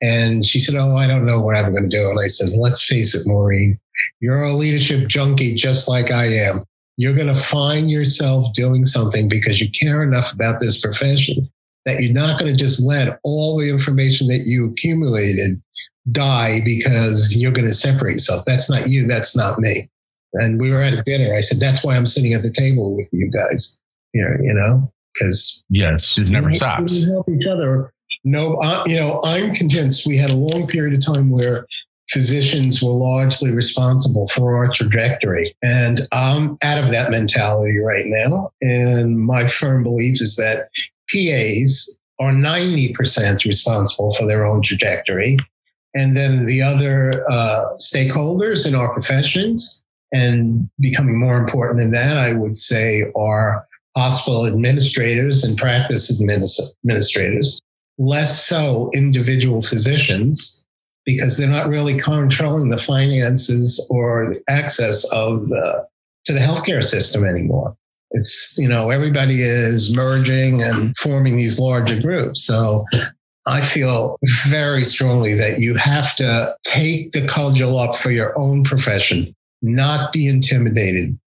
And 0.00 0.46
she 0.46 0.60
said, 0.60 0.76
Oh, 0.76 0.96
I 0.96 1.06
don't 1.06 1.26
know 1.26 1.40
what 1.40 1.56
I'm 1.56 1.72
going 1.72 1.88
to 1.88 1.96
do. 1.96 2.08
And 2.10 2.18
I 2.22 2.28
said, 2.28 2.56
Let's 2.56 2.84
face 2.84 3.14
it, 3.14 3.26
Maureen, 3.26 3.78
you're 4.20 4.44
a 4.44 4.52
leadership 4.52 5.08
junkie 5.08 5.54
just 5.54 5.88
like 5.88 6.10
I 6.10 6.26
am. 6.26 6.64
You're 6.96 7.14
going 7.14 7.28
to 7.28 7.34
find 7.34 7.90
yourself 7.90 8.52
doing 8.54 8.84
something 8.84 9.28
because 9.28 9.60
you 9.60 9.70
care 9.70 10.02
enough 10.02 10.32
about 10.32 10.60
this 10.60 10.80
profession 10.80 11.48
that 11.86 12.02
you're 12.02 12.12
not 12.12 12.38
going 12.38 12.50
to 12.50 12.58
just 12.58 12.84
let 12.84 13.18
all 13.22 13.56
the 13.56 13.70
information 13.70 14.26
that 14.28 14.42
you 14.46 14.70
accumulated 14.70 15.62
die 16.10 16.60
because 16.64 17.36
you're 17.36 17.52
going 17.52 17.66
to 17.66 17.72
separate 17.72 18.12
yourself. 18.12 18.44
That's 18.46 18.70
not 18.70 18.88
you. 18.88 19.06
That's 19.06 19.36
not 19.36 19.58
me. 19.58 19.88
And 20.34 20.60
we 20.60 20.70
were 20.70 20.82
at 20.82 20.98
a 20.98 21.02
dinner. 21.02 21.34
I 21.34 21.40
said, 21.40 21.60
that's 21.60 21.84
why 21.84 21.96
I'm 21.96 22.06
sitting 22.06 22.34
at 22.34 22.42
the 22.42 22.52
table 22.52 22.96
with 22.96 23.08
you 23.12 23.30
guys 23.30 23.80
here, 24.12 24.40
you 24.42 24.52
know, 24.52 24.92
because 25.14 25.64
yes, 25.70 26.18
it 26.18 26.28
never 26.28 26.52
stops. 26.52 26.92
We 26.92 27.04
help 27.04 27.28
each 27.28 27.46
other. 27.46 27.92
No, 28.24 28.56
I, 28.60 28.84
you 28.86 28.96
know, 28.96 29.20
I'm 29.24 29.54
convinced 29.54 30.06
we 30.06 30.16
had 30.16 30.30
a 30.30 30.36
long 30.36 30.66
period 30.66 30.96
of 30.96 31.14
time 31.14 31.30
where 31.30 31.66
physicians 32.10 32.82
were 32.82 32.92
largely 32.92 33.50
responsible 33.50 34.26
for 34.28 34.56
our 34.56 34.72
trajectory. 34.72 35.46
And 35.62 36.00
I'm 36.12 36.56
out 36.62 36.82
of 36.82 36.90
that 36.90 37.10
mentality 37.10 37.78
right 37.78 38.06
now. 38.06 38.50
And 38.62 39.20
my 39.20 39.46
firm 39.46 39.82
belief 39.82 40.20
is 40.20 40.36
that 40.36 40.70
PAs 41.12 41.98
are 42.18 42.32
90% 42.32 43.44
responsible 43.44 44.10
for 44.12 44.26
their 44.26 44.44
own 44.44 44.62
trajectory. 44.62 45.36
And 45.94 46.16
then 46.16 46.46
the 46.46 46.62
other 46.62 47.24
uh, 47.28 47.76
stakeholders 47.76 48.66
in 48.66 48.74
our 48.74 48.92
professions 48.92 49.84
and 50.12 50.68
becoming 50.80 51.18
more 51.18 51.38
important 51.38 51.78
than 51.78 51.92
that, 51.92 52.16
I 52.16 52.32
would 52.32 52.56
say, 52.56 53.04
are 53.14 53.66
hospital 53.96 54.46
administrators 54.46 55.44
and 55.44 55.58
practice 55.58 56.20
administrators, 56.20 57.60
less 57.98 58.46
so 58.46 58.90
individual 58.94 59.62
physicians, 59.62 60.66
because 61.04 61.36
they're 61.36 61.48
not 61.48 61.68
really 61.68 61.98
controlling 61.98 62.68
the 62.68 62.78
finances 62.78 63.86
or 63.90 64.26
the 64.26 64.42
access 64.48 65.04
of 65.12 65.48
the, 65.48 65.86
to 66.24 66.32
the 66.32 66.38
healthcare 66.38 66.84
system 66.84 67.24
anymore. 67.24 67.76
It's, 68.12 68.56
you 68.58 68.68
know, 68.68 68.90
everybody 68.90 69.42
is 69.42 69.94
merging 69.94 70.62
and 70.62 70.96
forming 70.96 71.36
these 71.36 71.58
larger 71.58 72.00
groups. 72.00 72.42
So 72.42 72.84
I 73.46 73.60
feel 73.60 74.18
very 74.46 74.84
strongly 74.84 75.34
that 75.34 75.58
you 75.58 75.74
have 75.74 76.14
to 76.16 76.56
take 76.64 77.12
the 77.12 77.26
cudgel 77.26 77.78
up 77.78 77.96
for 77.96 78.10
your 78.10 78.38
own 78.38 78.64
profession 78.64 79.34
not 79.62 80.12
be 80.12 80.28
intimidated 80.28 81.18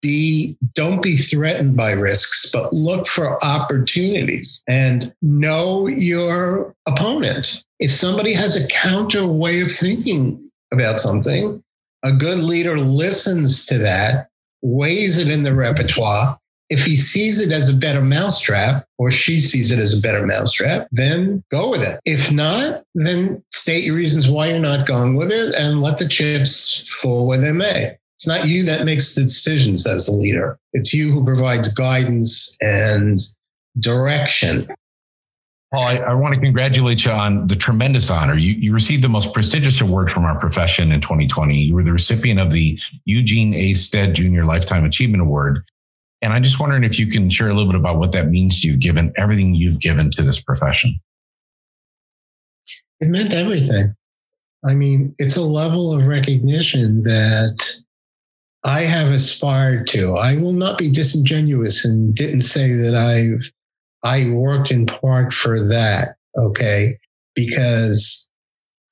be 0.00 0.56
don't 0.74 1.02
be 1.02 1.16
threatened 1.16 1.76
by 1.76 1.92
risks 1.92 2.50
but 2.50 2.72
look 2.72 3.06
for 3.06 3.42
opportunities 3.44 4.62
and 4.68 5.12
know 5.22 5.86
your 5.86 6.74
opponent 6.86 7.62
if 7.78 7.90
somebody 7.90 8.32
has 8.32 8.56
a 8.56 8.66
counter 8.68 9.26
way 9.26 9.60
of 9.60 9.70
thinking 9.70 10.50
about 10.72 10.98
something 10.98 11.62
a 12.02 12.12
good 12.12 12.38
leader 12.38 12.78
listens 12.78 13.66
to 13.66 13.76
that 13.76 14.28
weighs 14.62 15.18
it 15.18 15.28
in 15.28 15.42
the 15.42 15.54
repertoire 15.54 16.38
if 16.70 16.84
he 16.84 16.94
sees 16.94 17.40
it 17.40 17.50
as 17.50 17.68
a 17.68 17.76
better 17.76 18.00
mousetrap 18.00 18.86
or 18.96 19.10
she 19.10 19.40
sees 19.40 19.72
it 19.72 19.80
as 19.80 19.92
a 19.92 20.00
better 20.00 20.24
mousetrap, 20.24 20.86
then 20.92 21.42
go 21.50 21.68
with 21.68 21.82
it. 21.82 21.98
If 22.04 22.30
not, 22.30 22.84
then 22.94 23.42
state 23.52 23.82
your 23.82 23.96
reasons 23.96 24.30
why 24.30 24.46
you're 24.50 24.60
not 24.60 24.86
going 24.86 25.16
with 25.16 25.32
it 25.32 25.52
and 25.56 25.82
let 25.82 25.98
the 25.98 26.08
chips 26.08 26.88
fall 26.88 27.26
where 27.26 27.38
they 27.38 27.52
may. 27.52 27.98
It's 28.20 28.26
not 28.26 28.46
you 28.46 28.64
that 28.64 28.84
makes 28.84 29.14
the 29.14 29.22
decisions 29.22 29.86
as 29.86 30.04
the 30.04 30.12
leader. 30.12 30.58
It's 30.74 30.92
you 30.92 31.10
who 31.10 31.24
provides 31.24 31.72
guidance 31.72 32.54
and 32.60 33.18
direction. 33.78 34.68
Paul, 35.72 35.84
I, 35.84 35.96
I, 35.96 36.12
want 36.12 36.34
to 36.34 36.40
congratulate 36.40 37.02
you 37.06 37.12
on 37.12 37.46
the 37.46 37.56
tremendous 37.56 38.10
honor. 38.10 38.34
You, 38.34 38.52
you 38.52 38.74
received 38.74 39.02
the 39.02 39.08
most 39.08 39.32
prestigious 39.32 39.80
award 39.80 40.10
from 40.10 40.26
our 40.26 40.38
profession 40.38 40.92
in 40.92 41.00
2020. 41.00 41.56
You 41.56 41.74
were 41.74 41.82
the 41.82 41.92
recipient 41.92 42.38
of 42.38 42.50
the 42.50 42.78
Eugene 43.06 43.54
A. 43.54 43.72
Stead 43.72 44.14
Jr. 44.14 44.44
Lifetime 44.44 44.84
Achievement 44.84 45.22
Award. 45.22 45.64
And 46.20 46.34
I'm 46.34 46.42
just 46.42 46.60
wondering 46.60 46.84
if 46.84 46.98
you 46.98 47.06
can 47.06 47.30
share 47.30 47.48
a 47.48 47.54
little 47.54 47.72
bit 47.72 47.80
about 47.80 47.96
what 47.96 48.12
that 48.12 48.26
means 48.26 48.60
to 48.60 48.68
you, 48.68 48.76
given 48.76 49.14
everything 49.16 49.54
you've 49.54 49.80
given 49.80 50.10
to 50.10 50.22
this 50.22 50.42
profession. 50.42 51.00
It 53.00 53.08
meant 53.08 53.32
everything. 53.32 53.94
I 54.62 54.74
mean, 54.74 55.14
it's 55.18 55.38
a 55.38 55.42
level 55.42 55.98
of 55.98 56.06
recognition 56.06 57.02
that 57.04 57.82
I 58.64 58.80
have 58.80 59.10
aspired 59.10 59.86
to. 59.88 60.16
I 60.16 60.36
will 60.36 60.52
not 60.52 60.78
be 60.78 60.90
disingenuous 60.90 61.84
and 61.84 62.14
didn't 62.14 62.42
say 62.42 62.74
that 62.74 62.94
I've 62.94 63.50
I 64.02 64.30
worked 64.30 64.70
in 64.70 64.86
part 64.86 65.34
for 65.34 65.60
that, 65.68 66.16
okay? 66.36 66.98
Because 67.34 68.28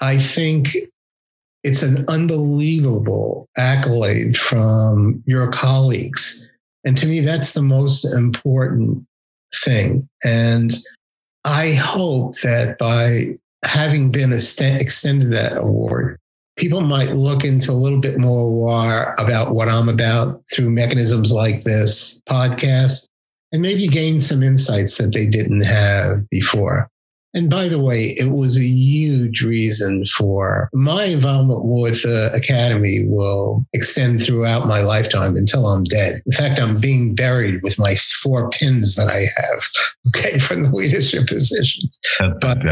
I 0.01 0.19
think 0.19 0.77
it's 1.65 1.83
an 1.83 2.05
unbelievable 2.09 3.49
accolade 3.57 4.37
from 4.39 5.23
your 5.27 5.51
colleagues 5.51 6.49
and 6.85 6.97
to 6.97 7.07
me, 7.07 7.21
that's 7.21 7.53
the 7.53 7.63
most 7.63 8.05
important 8.05 9.05
thing. 9.63 10.09
And 10.25 10.73
I 11.45 11.73
hope 11.73 12.35
that 12.43 12.79
by 12.79 13.39
having 13.65 14.11
been 14.11 14.33
extended 14.33 15.31
that 15.33 15.59
award, 15.59 16.19
people 16.59 16.81
might 16.81 17.13
look 17.13 17.45
into 17.45 17.71
a 17.71 17.73
little 17.73 18.01
bit 18.01 18.19
more 18.19 18.51
war 18.51 19.15
about 19.19 19.55
what 19.55 19.69
I'm 19.69 19.89
about 19.89 20.43
through 20.53 20.71
mechanisms 20.71 21.33
like 21.33 21.63
this 21.63 22.21
podcast 22.29 23.09
and 23.53 23.63
maybe 23.63 23.89
gain 23.89 24.21
some 24.21 24.43
insights 24.43 24.99
that 24.99 25.15
they 25.15 25.27
didn't 25.27 25.65
have 25.65 26.29
before. 26.29 26.91
And 27.35 27.51
by 27.51 27.69
the 27.69 27.81
way, 27.81 28.17
it 28.19 28.33
was 28.33 28.57
a 28.57 28.65
huge 28.65 29.43
reason 29.43 30.05
for 30.07 30.71
my 30.73 31.05
involvement 31.05 31.61
with 31.63 32.03
the 32.03 32.33
Academy 32.35 33.05
will 33.07 33.67
extend 33.75 34.25
throughout 34.25 34.67
my 34.67 34.81
lifetime 34.81 35.37
until 35.37 35.67
I'm 35.67 35.85
dead. 35.85 36.23
In 36.25 36.33
fact, 36.33 36.59
I'm 36.59 36.81
being 36.81 37.15
buried 37.15 37.63
with 37.63 37.79
my 37.79 37.97
four 38.23 38.49
pins 38.51 38.97
that 38.97 39.09
I 39.09 39.27
have, 39.41 39.69
okay, 40.09 40.39
from 40.39 40.65
the 40.65 40.71
leadership 40.71 41.29
positions. 41.29 41.99
But 42.41 42.65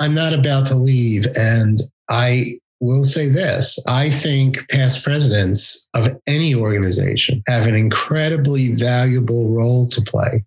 I'm 0.00 0.14
not 0.14 0.34
about 0.34 0.66
to 0.66 0.74
leave. 0.74 1.26
And 1.38 1.80
I 2.10 2.58
will 2.82 3.04
say 3.04 3.28
this 3.28 3.78
I 3.86 4.10
think 4.10 4.68
past 4.70 5.04
presidents 5.04 5.88
of 5.94 6.08
any 6.26 6.54
organization 6.54 7.42
have 7.48 7.66
an 7.66 7.74
incredibly 7.74 8.74
valuable 8.74 9.48
role 9.48 9.88
to 9.90 10.02
play 10.02 10.44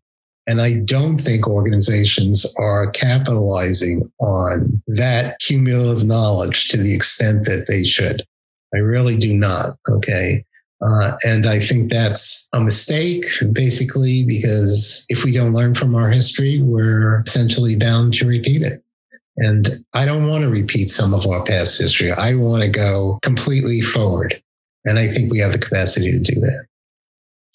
and 0.47 0.61
I 0.61 0.75
don't 0.75 1.17
think 1.17 1.47
organizations 1.47 2.45
are 2.57 2.91
capitalizing 2.91 4.11
on 4.19 4.81
that 4.87 5.39
cumulative 5.39 6.03
knowledge 6.03 6.67
to 6.69 6.77
the 6.77 6.93
extent 6.93 7.45
that 7.45 7.65
they 7.67 7.83
should. 7.83 8.23
I 8.73 8.77
really 8.77 9.17
do 9.17 9.33
not. 9.33 9.77
Okay. 9.89 10.45
Uh, 10.85 11.13
and 11.25 11.45
I 11.45 11.59
think 11.59 11.91
that's 11.91 12.47
a 12.53 12.59
mistake, 12.59 13.25
basically, 13.53 14.23
because 14.23 15.05
if 15.09 15.23
we 15.23 15.31
don't 15.31 15.53
learn 15.53 15.73
from 15.73 15.95
our 15.95 16.09
history, 16.09 16.61
we're 16.61 17.23
essentially 17.25 17.75
bound 17.75 18.13
to 18.15 18.27
repeat 18.27 18.61
it. 18.61 18.83
And 19.37 19.83
I 19.93 20.05
don't 20.05 20.27
want 20.27 20.43
to 20.43 20.49
repeat 20.49 20.91
some 20.91 21.13
of 21.13 21.27
our 21.27 21.43
past 21.43 21.79
history. 21.79 22.11
I 22.11 22.35
want 22.35 22.63
to 22.63 22.69
go 22.69 23.19
completely 23.21 23.81
forward. 23.81 24.41
And 24.85 24.97
I 24.97 25.07
think 25.07 25.31
we 25.31 25.39
have 25.39 25.51
the 25.51 25.59
capacity 25.59 26.11
to 26.11 26.19
do 26.19 26.39
that. 26.41 26.65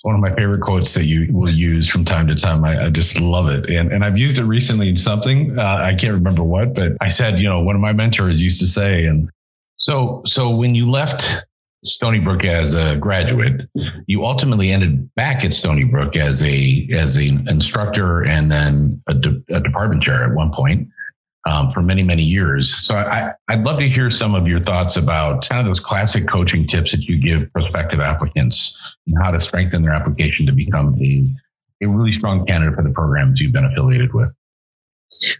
One 0.03 0.15
of 0.15 0.21
my 0.21 0.35
favorite 0.35 0.63
quotes 0.63 0.95
that 0.95 1.05
you 1.05 1.29
will 1.31 1.51
use 1.51 1.89
from 1.89 2.05
time 2.05 2.27
to 2.29 2.35
time. 2.35 2.65
I, 2.65 2.87
I 2.87 2.91
just 2.91 3.21
love 3.21 3.49
it. 3.49 3.69
And, 3.69 3.93
and 3.93 4.05
I've 4.05 4.19
used 4.19 4.39
it 4.39 4.45
recently 4.45 4.89
in 4.89 4.97
something. 4.97 5.59
Uh, 5.59 5.63
I 5.63 5.95
can't 5.95 6.15
remember 6.15 6.43
what, 6.43 6.75
but 6.75 6.93
I 7.01 7.09
said, 7.09 7.41
you 7.41 7.49
know, 7.49 7.61
one 7.61 7.77
of 7.77 7.83
my 7.83 7.93
mentors 7.93 8.41
used 8.43 8.61
to 8.61 8.67
say, 8.67 9.05
and 9.05 9.29
so, 9.77 10.23
so 10.25 10.51
when 10.51 10.75
you 10.75 10.91
left 10.91 11.47
Stony 11.85 12.19
Brook 12.19 12.45
as 12.45 12.75
a 12.75 12.97
graduate, 12.97 13.69
you 14.07 14.25
ultimately 14.25 14.71
ended 14.71 15.15
back 15.15 15.45
at 15.45 15.53
Stony 15.53 15.85
Brook 15.85 16.17
as 16.17 16.43
a 16.43 16.89
as 16.93 17.17
an 17.17 17.49
instructor 17.49 18.23
and 18.23 18.51
then 18.53 19.03
a, 19.07 19.15
de- 19.15 19.43
a 19.51 19.61
department 19.61 20.03
chair 20.03 20.25
at 20.25 20.35
one 20.35 20.51
point 20.53 20.89
um, 21.49 21.71
for 21.71 21.83
many 21.83 22.03
many 22.03 22.23
years. 22.23 22.87
So 22.87 22.95
I, 22.95 23.33
I'd 23.49 23.63
love 23.63 23.79
to 23.79 23.89
hear 23.89 24.11
some 24.11 24.35
of 24.35 24.47
your 24.47 24.61
thoughts 24.61 24.97
about 24.97 25.49
kind 25.49 25.61
of 25.61 25.67
those 25.67 25.81
classic 25.81 26.29
coaching 26.29 26.67
tips 26.67 26.93
that 26.93 27.03
you 27.03 27.21
give 27.21 27.53
prospective 27.53 28.01
applicants 28.01 28.77
and 29.07 29.17
how 29.23 29.31
to 29.31 29.41
strengthen 29.41 29.83
their 29.83 29.93
application 29.93 30.47
to 30.47 30.53
become 30.53 30.95
a 31.01 31.29
a 31.83 31.89
really 31.89 32.13
strong 32.13 32.45
candidate 32.45 32.75
for 32.75 32.83
the 32.83 32.91
programs 32.91 33.41
you've 33.41 33.53
been 33.53 33.65
affiliated 33.65 34.13
with. 34.13 34.31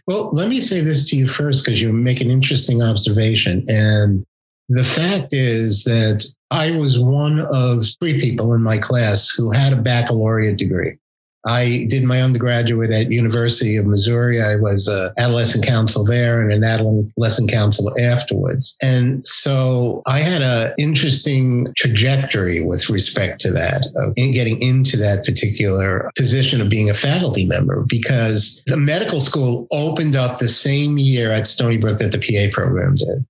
Well, 0.07 0.31
let 0.33 0.49
me 0.49 0.59
say 0.59 0.81
this 0.81 1.09
to 1.09 1.17
you 1.17 1.27
first 1.27 1.63
because 1.63 1.81
you 1.81 1.93
make 1.93 2.19
an 2.19 2.29
interesting 2.29 2.81
observation. 2.81 3.65
And 3.69 4.25
the 4.69 4.83
fact 4.83 5.33
is 5.33 5.83
that 5.85 6.25
I 6.49 6.71
was 6.71 6.99
one 6.99 7.39
of 7.39 7.85
three 7.99 8.19
people 8.19 8.53
in 8.53 8.61
my 8.61 8.77
class 8.77 9.29
who 9.29 9.51
had 9.51 9.73
a 9.73 9.81
baccalaureate 9.81 10.57
degree. 10.57 10.97
I 11.45 11.87
did 11.89 12.03
my 12.03 12.21
undergraduate 12.21 12.91
at 12.91 13.11
University 13.11 13.75
of 13.75 13.85
Missouri. 13.85 14.41
I 14.41 14.57
was 14.57 14.87
a 14.87 15.11
adolescent 15.17 15.65
counsel 15.65 16.05
there 16.05 16.41
and 16.41 16.51
an 16.53 16.63
adolescent 16.63 17.51
counsel 17.51 17.91
afterwards. 17.99 18.77
And 18.81 19.25
so 19.25 20.03
I 20.05 20.19
had 20.19 20.41
an 20.41 20.73
interesting 20.77 21.67
trajectory 21.75 22.61
with 22.61 22.89
respect 22.89 23.41
to 23.41 23.51
that, 23.53 23.87
in 24.15 24.33
getting 24.33 24.61
into 24.61 24.97
that 24.97 25.25
particular 25.25 26.11
position 26.15 26.61
of 26.61 26.69
being 26.69 26.89
a 26.89 26.93
faculty 26.93 27.45
member, 27.45 27.85
because 27.87 28.61
the 28.67 28.77
medical 28.77 29.19
school 29.19 29.67
opened 29.71 30.15
up 30.15 30.37
the 30.37 30.47
same 30.47 30.97
year 30.97 31.31
at 31.31 31.47
Stony 31.47 31.77
Brook 31.77 31.99
that 31.99 32.11
the 32.11 32.19
PA 32.19 32.53
program 32.53 32.95
did. 32.95 33.25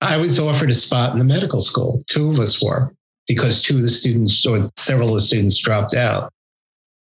I 0.00 0.16
was 0.16 0.38
offered 0.38 0.70
a 0.70 0.74
spot 0.74 1.12
in 1.12 1.18
the 1.18 1.26
medical 1.26 1.60
school. 1.60 2.02
Two 2.08 2.30
of 2.30 2.38
us 2.38 2.62
were 2.62 2.90
because 3.28 3.60
two 3.60 3.76
of 3.76 3.82
the 3.82 3.90
students 3.90 4.44
or 4.46 4.70
several 4.78 5.10
of 5.10 5.14
the 5.14 5.20
students 5.20 5.60
dropped 5.60 5.94
out. 5.94 6.32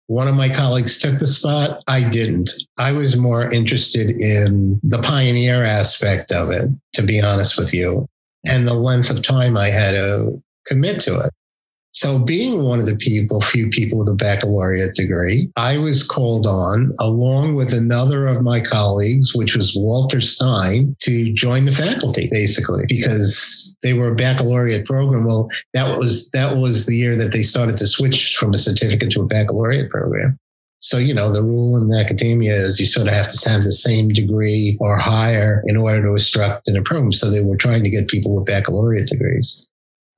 One 0.09 0.27
of 0.27 0.35
my 0.35 0.49
colleagues 0.49 1.00
took 1.00 1.19
the 1.19 1.27
spot. 1.27 1.83
I 1.87 2.09
didn't. 2.09 2.50
I 2.79 2.93
was 2.93 3.17
more 3.17 3.50
interested 3.50 4.09
in 4.09 4.81
the 4.83 5.03
pioneer 5.03 5.62
aspect 5.65 6.33
of 6.33 6.50
it, 6.50 6.71
to 6.95 7.03
be 7.03 7.21
honest 7.21 7.59
with 7.59 7.75
you, 7.75 8.07
and 8.47 8.67
the 8.67 8.73
length 8.73 9.11
of 9.11 9.23
time 9.23 9.57
I 9.57 9.69
had 9.69 9.93
to 9.93 10.43
commit 10.67 11.03
to 11.03 11.21
it. 11.21 11.35
So, 11.92 12.23
being 12.25 12.62
one 12.62 12.80
of 12.80 12.87
the 12.87 12.97
people, 12.97 13.40
few 13.40 13.68
people 13.71 13.99
with 13.99 14.09
a 14.09 14.14
baccalaureate 14.14 14.95
degree, 14.95 15.50
I 15.57 15.78
was 15.78 16.07
called 16.07 16.47
on 16.47 16.95
along 17.00 17.54
with 17.54 17.73
another 17.73 18.28
of 18.28 18.42
my 18.42 18.61
colleagues, 18.61 19.35
which 19.35 19.57
was 19.57 19.75
Walter 19.75 20.21
Stein, 20.21 20.95
to 21.00 21.33
join 21.33 21.64
the 21.64 21.73
faculty, 21.73 22.28
basically, 22.30 22.85
because 22.88 23.76
they 23.83 23.95
were 23.95 24.12
a 24.12 24.14
baccalaureate 24.14 24.87
program. 24.87 25.25
Well, 25.25 25.49
that 25.75 25.99
was 25.99 26.30
that 26.30 26.57
was 26.57 26.87
the 26.87 26.97
year 26.97 27.16
that 27.16 27.33
they 27.33 27.42
started 27.42 27.78
to 27.78 27.87
switch 27.87 28.37
from 28.37 28.52
a 28.52 28.59
certificate 28.59 29.11
to 29.12 29.23
a 29.23 29.26
baccalaureate 29.26 29.90
program. 29.90 30.38
So, 30.80 30.99
you 30.99 31.12
know, 31.12 31.33
the 31.33 31.42
rule 31.42 31.76
in 31.76 31.92
academia 31.92 32.54
is 32.54 32.78
you 32.78 32.87
sort 32.87 33.09
of 33.09 33.14
have 33.14 33.33
to 33.33 33.50
have 33.50 33.64
the 33.64 33.73
same 33.73 34.11
degree 34.11 34.76
or 34.80 34.97
higher 34.97 35.62
in 35.66 35.76
order 35.76 36.02
to 36.02 36.12
instruct 36.12 36.68
in 36.68 36.76
a 36.76 36.83
program. 36.83 37.12
So 37.12 37.30
they 37.30 37.42
were 37.42 37.57
trying 37.57 37.83
to 37.83 37.90
get 37.90 38.07
people 38.07 38.37
with 38.37 38.47
baccalaureate 38.47 39.09
degrees. 39.09 39.67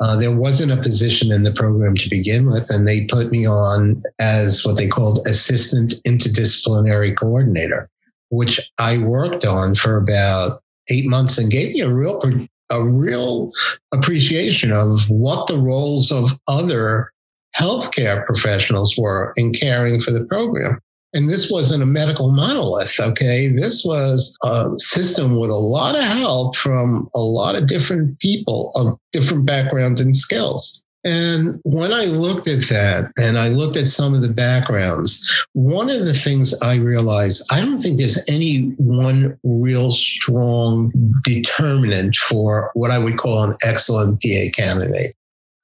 Uh, 0.00 0.16
there 0.16 0.34
wasn't 0.34 0.72
a 0.72 0.82
position 0.82 1.30
in 1.30 1.42
the 1.42 1.52
program 1.52 1.94
to 1.94 2.08
begin 2.08 2.50
with, 2.50 2.70
and 2.70 2.88
they 2.88 3.06
put 3.06 3.30
me 3.30 3.46
on 3.46 4.02
as 4.18 4.64
what 4.64 4.78
they 4.78 4.88
called 4.88 5.26
assistant 5.28 5.94
interdisciplinary 6.06 7.14
coordinator, 7.14 7.88
which 8.30 8.60
I 8.78 8.96
worked 8.98 9.44
on 9.44 9.74
for 9.74 9.98
about 9.98 10.62
eight 10.88 11.06
months 11.06 11.36
and 11.36 11.50
gave 11.50 11.74
me 11.74 11.80
a 11.80 11.92
real 11.92 12.22
a 12.70 12.84
real 12.84 13.50
appreciation 13.92 14.72
of 14.72 15.10
what 15.10 15.48
the 15.48 15.58
roles 15.58 16.12
of 16.12 16.38
other 16.48 17.10
healthcare 17.58 18.24
professionals 18.24 18.96
were 18.96 19.32
in 19.36 19.52
caring 19.52 20.00
for 20.00 20.12
the 20.12 20.24
program. 20.24 20.80
And 21.12 21.28
this 21.28 21.50
wasn't 21.50 21.82
a 21.82 21.86
medical 21.86 22.30
monolith, 22.30 22.98
okay? 23.00 23.48
This 23.48 23.84
was 23.84 24.36
a 24.44 24.70
system 24.78 25.36
with 25.36 25.50
a 25.50 25.54
lot 25.54 25.96
of 25.96 26.04
help 26.04 26.56
from 26.56 27.08
a 27.14 27.20
lot 27.20 27.56
of 27.56 27.66
different 27.66 28.18
people 28.20 28.70
of 28.76 28.96
different 29.12 29.44
backgrounds 29.44 30.00
and 30.00 30.14
skills. 30.14 30.84
And 31.02 31.58
when 31.64 31.92
I 31.92 32.04
looked 32.04 32.46
at 32.46 32.68
that 32.68 33.10
and 33.18 33.38
I 33.38 33.48
looked 33.48 33.76
at 33.76 33.88
some 33.88 34.14
of 34.14 34.20
the 34.20 34.28
backgrounds, 34.28 35.26
one 35.54 35.88
of 35.88 36.04
the 36.04 36.14
things 36.14 36.54
I 36.60 36.76
realized, 36.76 37.46
I 37.50 37.60
don't 37.60 37.80
think 37.80 37.98
there's 37.98 38.22
any 38.28 38.74
one 38.76 39.38
real 39.42 39.90
strong 39.92 40.92
determinant 41.24 42.16
for 42.16 42.70
what 42.74 42.90
I 42.90 42.98
would 42.98 43.16
call 43.16 43.42
an 43.42 43.56
excellent 43.64 44.22
PA 44.22 44.50
candidate. 44.52 45.16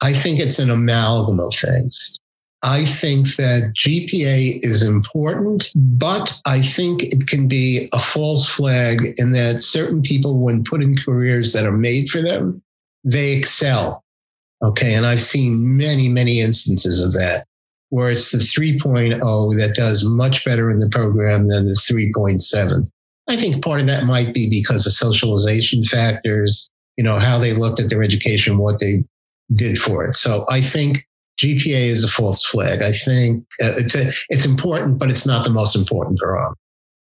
I 0.02 0.14
think 0.14 0.40
it's 0.40 0.58
an 0.58 0.70
amalgam 0.70 1.38
of 1.38 1.54
things. 1.54 2.18
I 2.62 2.84
think 2.84 3.36
that 3.36 3.74
GPA 3.78 4.64
is 4.64 4.82
important, 4.82 5.70
but 5.74 6.40
I 6.46 6.62
think 6.62 7.02
it 7.02 7.26
can 7.26 7.48
be 7.48 7.88
a 7.92 7.98
false 7.98 8.48
flag 8.48 9.14
in 9.18 9.32
that 9.32 9.62
certain 9.62 10.02
people, 10.02 10.38
when 10.38 10.64
put 10.64 10.82
in 10.82 10.96
careers 10.96 11.52
that 11.52 11.66
are 11.66 11.76
made 11.76 12.08
for 12.10 12.22
them, 12.22 12.62
they 13.04 13.32
excel. 13.32 14.02
Okay. 14.62 14.94
And 14.94 15.06
I've 15.06 15.22
seen 15.22 15.76
many, 15.76 16.08
many 16.08 16.40
instances 16.40 17.04
of 17.04 17.12
that 17.12 17.46
where 17.90 18.10
it's 18.10 18.32
the 18.32 18.38
3.0 18.38 19.58
that 19.58 19.76
does 19.76 20.04
much 20.04 20.44
better 20.44 20.70
in 20.70 20.80
the 20.80 20.88
program 20.88 21.48
than 21.48 21.66
the 21.66 21.74
3.7. 21.74 22.90
I 23.28 23.36
think 23.36 23.62
part 23.62 23.80
of 23.80 23.86
that 23.86 24.04
might 24.04 24.34
be 24.34 24.48
because 24.48 24.86
of 24.86 24.92
socialization 24.92 25.84
factors, 25.84 26.68
you 26.96 27.04
know, 27.04 27.18
how 27.18 27.38
they 27.38 27.52
looked 27.52 27.80
at 27.80 27.90
their 27.90 28.02
education, 28.02 28.58
what 28.58 28.80
they 28.80 29.04
did 29.54 29.78
for 29.78 30.04
it. 30.04 30.16
So 30.16 30.44
I 30.48 30.60
think 30.60 31.06
GPA 31.40 31.88
is 31.88 32.04
a 32.04 32.08
false 32.08 32.44
flag. 32.44 32.82
I 32.82 32.92
think 32.92 33.44
uh, 33.62 33.74
it's, 33.76 33.94
a, 33.94 34.12
it's 34.28 34.44
important, 34.44 34.98
but 34.98 35.10
it's 35.10 35.26
not 35.26 35.44
the 35.44 35.50
most 35.50 35.76
important 35.76 36.20
all. 36.22 36.54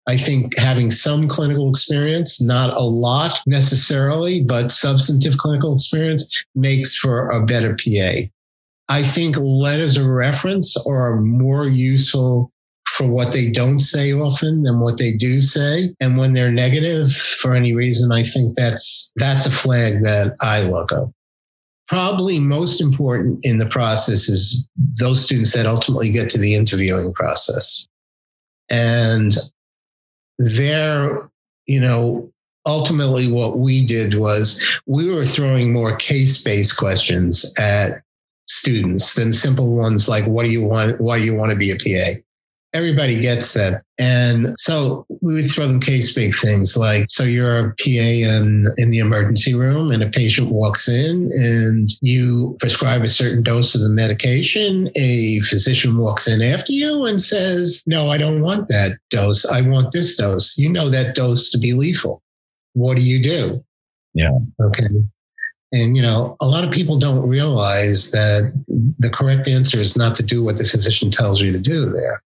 I 0.07 0.17
think 0.17 0.57
having 0.57 0.89
some 0.89 1.27
clinical 1.27 1.69
experience, 1.69 2.41
not 2.41 2.75
a 2.75 2.81
lot 2.81 3.39
necessarily, 3.45 4.41
but 4.41 4.71
substantive 4.71 5.37
clinical 5.37 5.73
experience 5.73 6.27
makes 6.55 6.97
for 6.97 7.29
a 7.29 7.45
better 7.45 7.75
PA. 7.75 8.27
I 8.89 9.03
think 9.03 9.37
letters 9.37 9.97
of 9.97 10.07
reference 10.07 10.75
are 10.87 11.21
more 11.21 11.67
useful 11.67 12.51
for 12.87 13.07
what 13.07 13.31
they 13.31 13.49
don't 13.49 13.79
say 13.79 14.11
often 14.11 14.63
than 14.63 14.81
what 14.81 14.97
they 14.97 15.13
do 15.13 15.39
say. 15.39 15.95
And 16.01 16.17
when 16.17 16.33
they're 16.33 16.51
negative 16.51 17.11
for 17.11 17.53
any 17.53 17.73
reason, 17.73 18.11
I 18.11 18.23
think 18.23 18.57
that's 18.57 19.13
that's 19.15 19.45
a 19.45 19.51
flag 19.51 20.03
that 20.03 20.35
I 20.41 20.63
look 20.63 20.91
up 20.91 21.11
probably 21.91 22.39
most 22.39 22.79
important 22.79 23.37
in 23.43 23.57
the 23.57 23.65
process 23.65 24.29
is 24.29 24.65
those 24.97 25.25
students 25.25 25.53
that 25.53 25.65
ultimately 25.65 26.09
get 26.09 26.29
to 26.29 26.37
the 26.37 26.55
interviewing 26.55 27.11
process. 27.11 27.85
And 28.69 29.35
there, 30.39 31.29
you 31.65 31.81
know, 31.81 32.31
ultimately 32.65 33.29
what 33.29 33.57
we 33.57 33.85
did 33.85 34.13
was 34.13 34.65
we 34.85 35.13
were 35.13 35.25
throwing 35.25 35.73
more 35.73 35.93
case-based 35.97 36.77
questions 36.77 37.53
at 37.59 38.01
students 38.47 39.15
than 39.15 39.33
simple 39.33 39.67
ones 39.67 40.07
like 40.07 40.25
what 40.25 40.45
do 40.45 40.51
you 40.51 40.63
want 40.63 40.99
why 41.01 41.19
do 41.19 41.25
you 41.25 41.35
want 41.35 41.51
to 41.51 41.57
be 41.57 41.71
a 41.71 41.75
PA? 41.75 42.21
Everybody 42.73 43.19
gets 43.19 43.53
that. 43.53 43.83
And 43.99 44.57
so 44.57 45.05
we 45.21 45.33
would 45.33 45.51
throw 45.51 45.67
them 45.67 45.79
case 45.79 46.15
big 46.15 46.33
things 46.33 46.77
like, 46.77 47.05
so 47.09 47.23
you're 47.23 47.59
a 47.59 47.69
PA 47.75 47.85
in, 47.85 48.67
in 48.77 48.89
the 48.89 48.99
emergency 48.99 49.53
room 49.53 49.91
and 49.91 50.01
a 50.01 50.09
patient 50.09 50.49
walks 50.49 50.87
in 50.87 51.29
and 51.33 51.89
you 52.01 52.55
prescribe 52.59 53.03
a 53.03 53.09
certain 53.09 53.43
dose 53.43 53.75
of 53.75 53.81
the 53.81 53.89
medication. 53.89 54.89
A 54.95 55.41
physician 55.41 55.97
walks 55.97 56.27
in 56.27 56.41
after 56.41 56.71
you 56.71 57.05
and 57.05 57.21
says, 57.21 57.83
no, 57.85 58.09
I 58.09 58.17
don't 58.17 58.41
want 58.41 58.69
that 58.69 58.97
dose. 59.09 59.45
I 59.45 59.61
want 59.61 59.91
this 59.91 60.15
dose. 60.15 60.57
You 60.57 60.69
know 60.69 60.89
that 60.89 61.15
dose 61.15 61.51
to 61.51 61.57
be 61.57 61.73
lethal. 61.73 62.21
What 62.73 62.95
do 62.95 63.03
you 63.03 63.21
do? 63.21 63.63
Yeah. 64.13 64.31
Okay. 64.61 64.87
And, 65.73 65.95
you 65.95 66.01
know, 66.01 66.35
a 66.41 66.47
lot 66.47 66.65
of 66.65 66.71
people 66.71 66.99
don't 66.99 67.27
realize 67.27 68.11
that 68.11 68.51
the 68.99 69.09
correct 69.09 69.47
answer 69.47 69.79
is 69.79 69.97
not 69.97 70.15
to 70.15 70.23
do 70.23 70.43
what 70.43 70.57
the 70.57 70.65
physician 70.65 71.11
tells 71.11 71.41
you 71.41 71.51
to 71.51 71.59
do 71.59 71.89
there. 71.91 72.21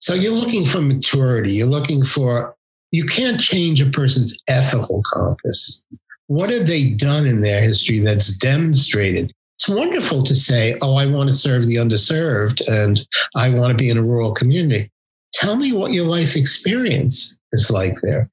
So 0.00 0.14
you're 0.14 0.32
looking 0.32 0.64
for 0.64 0.80
maturity. 0.80 1.52
You're 1.52 1.66
looking 1.66 2.04
for, 2.04 2.54
you 2.90 3.04
can't 3.04 3.40
change 3.40 3.82
a 3.82 3.90
person's 3.90 4.36
ethical 4.48 5.02
compass. 5.12 5.84
What 6.28 6.50
have 6.50 6.66
they 6.66 6.90
done 6.90 7.26
in 7.26 7.40
their 7.40 7.62
history 7.62 8.00
that's 8.00 8.36
demonstrated? 8.36 9.32
It's 9.56 9.68
wonderful 9.68 10.22
to 10.22 10.34
say, 10.34 10.76
oh, 10.82 10.96
I 10.96 11.06
want 11.06 11.28
to 11.28 11.34
serve 11.34 11.66
the 11.66 11.76
underserved 11.76 12.62
and 12.68 13.00
I 13.34 13.50
want 13.50 13.70
to 13.70 13.76
be 13.76 13.90
in 13.90 13.98
a 13.98 14.02
rural 14.02 14.32
community. 14.32 14.90
Tell 15.32 15.56
me 15.56 15.72
what 15.72 15.92
your 15.92 16.06
life 16.06 16.36
experience 16.36 17.38
is 17.52 17.70
like 17.70 17.96
there. 18.02 18.30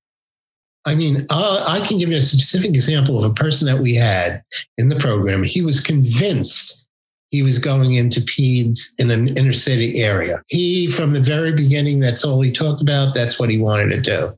I 0.85 0.93
mean, 0.93 1.25
uh, 1.31 1.65
I 1.67 1.85
can 1.87 1.97
give 1.97 2.09
you 2.09 2.17
a 2.17 2.21
specific 2.21 2.69
example 2.69 3.17
of 3.17 3.31
a 3.31 3.33
person 3.33 3.65
that 3.65 3.81
we 3.81 3.95
had 3.95 4.43
in 4.77 4.89
the 4.89 4.99
program. 4.99 5.43
He 5.43 5.63
was 5.63 5.81
convinced 5.81 6.84
he 7.31 7.41
was 7.41 7.59
going 7.59 7.95
into 7.95 8.21
peds 8.21 8.93
in 8.99 9.11
an 9.11 9.29
inner 9.37 9.53
city 9.53 10.01
area. 10.01 10.41
He, 10.47 10.89
from 10.89 11.11
the 11.11 11.19
very 11.19 11.51
beginning, 11.51 11.99
that's 11.99 12.23
all 12.23 12.41
he 12.41 12.51
talked 12.51 12.81
about. 12.81 13.13
That's 13.13 13.39
what 13.39 13.49
he 13.49 13.57
wanted 13.57 13.89
to 13.89 14.01
do. 14.01 14.37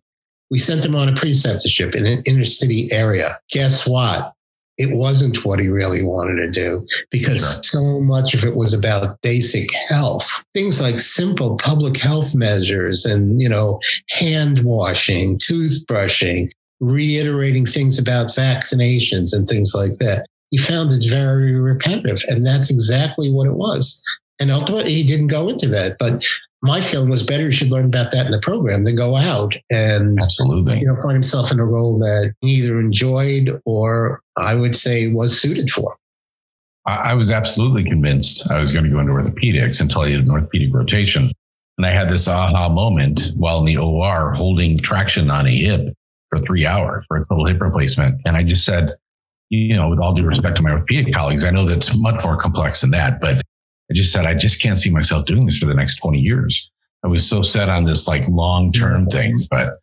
We 0.50 0.60
sent 0.60 0.86
him 0.86 0.96
on 0.96 1.10
a 1.10 1.14
preceptorship 1.14 1.94
in 1.94 2.06
an 2.06 2.24
inner 2.26 2.46
city 2.46 2.92
area. 2.92 3.40
Guess 3.52 3.88
what? 3.88 4.34
It 4.78 4.96
wasn't 4.96 5.44
what 5.44 5.60
he 5.60 5.68
really 5.68 6.04
wanted 6.04 6.36
to 6.44 6.52
do 6.52 6.88
because 7.10 7.40
sure. 7.40 7.64
so 7.64 8.00
much 8.00 8.36
of 8.36 8.44
it 8.44 8.56
was 8.56 8.74
about 8.74 9.20
basic 9.22 9.74
health. 9.74 10.44
Things 10.54 10.80
like 10.80 11.00
simple 11.00 11.58
public 11.58 11.98
health 11.98 12.36
measures 12.36 13.04
and, 13.04 13.42
you 13.42 13.50
know, 13.50 13.80
hand 14.10 14.64
washing, 14.64 15.40
toothbrushing, 15.40 16.50
reiterating 16.80 17.66
things 17.66 17.98
about 17.98 18.28
vaccinations 18.28 19.34
and 19.34 19.48
things 19.48 19.74
like 19.76 19.98
that. 19.98 20.28
He 20.52 20.58
found 20.58 20.92
it 20.92 21.10
very 21.10 21.56
repetitive. 21.56 22.22
And 22.28 22.46
that's 22.46 22.70
exactly 22.70 23.32
what 23.32 23.48
it 23.48 23.54
was. 23.54 24.02
And 24.40 24.52
ultimately, 24.52 24.94
he 24.94 25.04
didn't 25.04 25.28
go 25.28 25.50
into 25.50 25.68
that. 25.70 25.98
But 26.00 26.24
my 26.62 26.82
feeling 26.82 27.10
was 27.10 27.24
better 27.24 27.46
he 27.46 27.52
should 27.52 27.70
learn 27.70 27.86
about 27.86 28.12
that 28.12 28.26
in 28.26 28.32
the 28.32 28.40
program 28.40 28.84
than 28.84 28.96
go 28.96 29.16
out 29.16 29.54
and 29.70 30.18
absolutely 30.22 30.80
you 30.80 30.88
know 30.88 30.96
find 30.96 31.14
himself 31.14 31.52
in 31.52 31.60
a 31.60 31.66
role 31.66 32.00
that 32.00 32.34
he 32.42 32.56
either 32.56 32.80
enjoyed 32.80 33.62
or 33.66 34.22
I 34.36 34.56
would 34.56 34.76
say 34.76 35.08
was 35.08 35.40
suited 35.40 35.70
for. 35.70 35.96
I, 36.88 37.16
was 37.16 37.32
absolutely 37.32 37.84
convinced 37.84 38.50
I 38.50 38.62
was 38.62 38.72
going 38.72 38.86
to 38.86 38.90
go 38.90 39.02
into 39.02 39.12
orthopedics 39.12 39.82
until 39.82 40.04
I 40.04 40.08
did 40.08 40.24
an 40.24 40.32
orthopedic 40.32 40.74
rotation. 40.74 41.34
And 41.78 41.86
I 41.86 41.92
had 41.92 42.10
this 42.10 42.30
aha 42.30 42.70
moment 42.70 43.34
while 43.36 43.60
in 43.60 43.66
the 43.66 43.76
OR 43.76 44.34
holding 44.36 44.78
traction 44.78 45.30
on 45.30 45.48
a 45.48 45.52
hip 45.52 45.94
for 46.30 46.38
three 46.38 46.66
hours 46.66 47.04
for 47.10 47.18
a 47.18 47.26
total 47.28 47.46
hip 47.46 47.60
replacement. 47.60 48.22
And 48.26 48.38
I 48.38 48.44
just 48.44 48.64
said, 48.64 48.94
you 49.50 49.76
know, 49.76 49.90
with 49.90 50.00
all 50.00 50.14
due 50.14 50.24
respect 50.24 50.58
to 50.58 50.64
my 50.64 50.72
orthopedic 50.72 51.14
colleagues, 51.14 51.44
I 51.44 51.52
know 51.52 51.66
that's 51.66 51.96
much 51.96 52.24
more 52.24 52.38
complex 52.38 52.82
than 52.82 52.92
that, 52.92 53.22
but 53.22 53.38
I 53.90 53.94
just 53.94 54.12
said, 54.12 54.26
I 54.26 54.34
just 54.34 54.62
can't 54.62 54.78
see 54.78 54.90
myself 54.90 55.26
doing 55.26 55.46
this 55.46 55.58
for 55.58 55.66
the 55.66 55.74
next 55.74 55.98
20 55.98 56.20
years. 56.20 56.70
I 57.04 57.08
was 57.08 57.28
so 57.28 57.42
set 57.42 57.70
on 57.70 57.86
this 57.86 58.08
like 58.08 58.28
long 58.28 58.72
term 58.72 59.08
mm-hmm. 59.08 59.18
thing. 59.18 59.38
But 59.50 59.80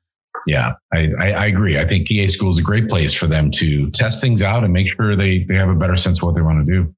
yeah, 0.46 0.74
I, 0.92 1.09
I, 1.18 1.31
I, 1.31 1.46
agree. 1.46 1.79
I 1.79 1.88
think 1.88 2.09
PA 2.09 2.27
school 2.27 2.50
is 2.50 2.59
a 2.59 2.62
great 2.62 2.88
place 2.88 3.14
for 3.14 3.27
them 3.27 3.50
to 3.53 3.90
test 3.92 4.20
things 4.20 4.42
out 4.42 4.62
and 4.62 4.72
make 4.72 4.88
sure 4.94 5.16
they, 5.16 5.44
they 5.44 5.55
have 5.55 5.70
a 5.70 5.74
better 5.74 5.96
sense 5.96 6.18
of 6.18 6.24
what 6.24 6.35
they 6.35 6.42
want 6.42 6.66
to 6.66 6.70
do. 6.70 6.94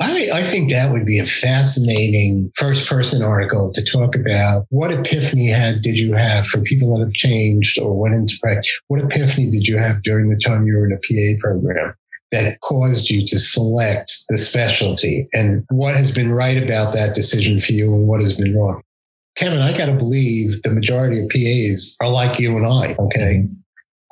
I, 0.00 0.28
I 0.32 0.42
think 0.42 0.70
that 0.70 0.92
would 0.92 1.04
be 1.04 1.18
a 1.18 1.26
fascinating 1.26 2.50
first 2.56 2.88
person 2.88 3.22
article 3.22 3.70
to 3.74 3.84
talk 3.84 4.16
about 4.16 4.64
what 4.70 4.90
epiphany 4.90 5.48
had 5.48 5.82
did 5.82 5.98
you 5.98 6.14
have 6.14 6.46
for 6.46 6.60
people 6.62 6.96
that 6.96 7.04
have 7.04 7.12
changed 7.12 7.78
or 7.78 7.98
went 7.98 8.14
into 8.14 8.38
practice? 8.40 8.80
What 8.88 9.02
epiphany 9.02 9.50
did 9.50 9.68
you 9.68 9.76
have 9.76 10.02
during 10.02 10.30
the 10.30 10.38
time 10.38 10.66
you 10.66 10.74
were 10.74 10.86
in 10.86 10.92
a 10.92 10.96
PA 10.96 11.40
program? 11.40 11.94
that 12.32 12.60
caused 12.60 13.10
you 13.10 13.26
to 13.26 13.38
select 13.38 14.12
the 14.28 14.38
specialty 14.38 15.28
and 15.32 15.64
what 15.68 15.96
has 15.96 16.14
been 16.14 16.30
right 16.30 16.62
about 16.62 16.94
that 16.94 17.14
decision 17.14 17.58
for 17.58 17.72
you 17.72 17.92
and 17.92 18.06
what 18.06 18.22
has 18.22 18.36
been 18.36 18.56
wrong. 18.56 18.82
Kevin, 19.36 19.58
I 19.58 19.76
got 19.76 19.86
to 19.86 19.94
believe 19.94 20.62
the 20.62 20.70
majority 20.70 21.20
of 21.20 21.28
PAs 21.28 21.96
are 22.00 22.08
like 22.08 22.38
you 22.38 22.56
and 22.56 22.66
I. 22.66 22.94
Okay. 22.98 23.46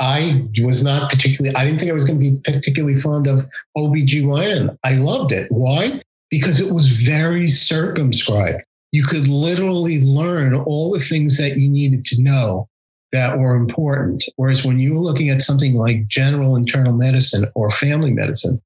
I 0.00 0.46
was 0.62 0.84
not 0.84 1.10
particularly, 1.10 1.56
I 1.56 1.64
didn't 1.64 1.80
think 1.80 1.90
I 1.90 1.94
was 1.94 2.04
going 2.04 2.20
to 2.20 2.30
be 2.30 2.40
particularly 2.44 2.98
fond 2.98 3.26
of 3.26 3.42
OBGYN. 3.76 4.76
I 4.84 4.92
loved 4.94 5.32
it. 5.32 5.50
Why? 5.50 6.00
Because 6.30 6.60
it 6.60 6.72
was 6.72 6.88
very 6.88 7.48
circumscribed. 7.48 8.62
You 8.92 9.02
could 9.02 9.28
literally 9.28 10.00
learn 10.00 10.54
all 10.54 10.92
the 10.92 11.00
things 11.00 11.36
that 11.38 11.56
you 11.56 11.68
needed 11.68 12.04
to 12.06 12.22
know 12.22 12.68
that 13.12 13.38
were 13.38 13.56
important. 13.56 14.24
Whereas 14.36 14.64
when 14.64 14.78
you 14.78 14.94
were 14.94 15.00
looking 15.00 15.30
at 15.30 15.40
something 15.40 15.74
like 15.74 16.06
general 16.08 16.56
internal 16.56 16.92
medicine 16.92 17.46
or 17.54 17.70
family 17.70 18.12
medicine, 18.12 18.60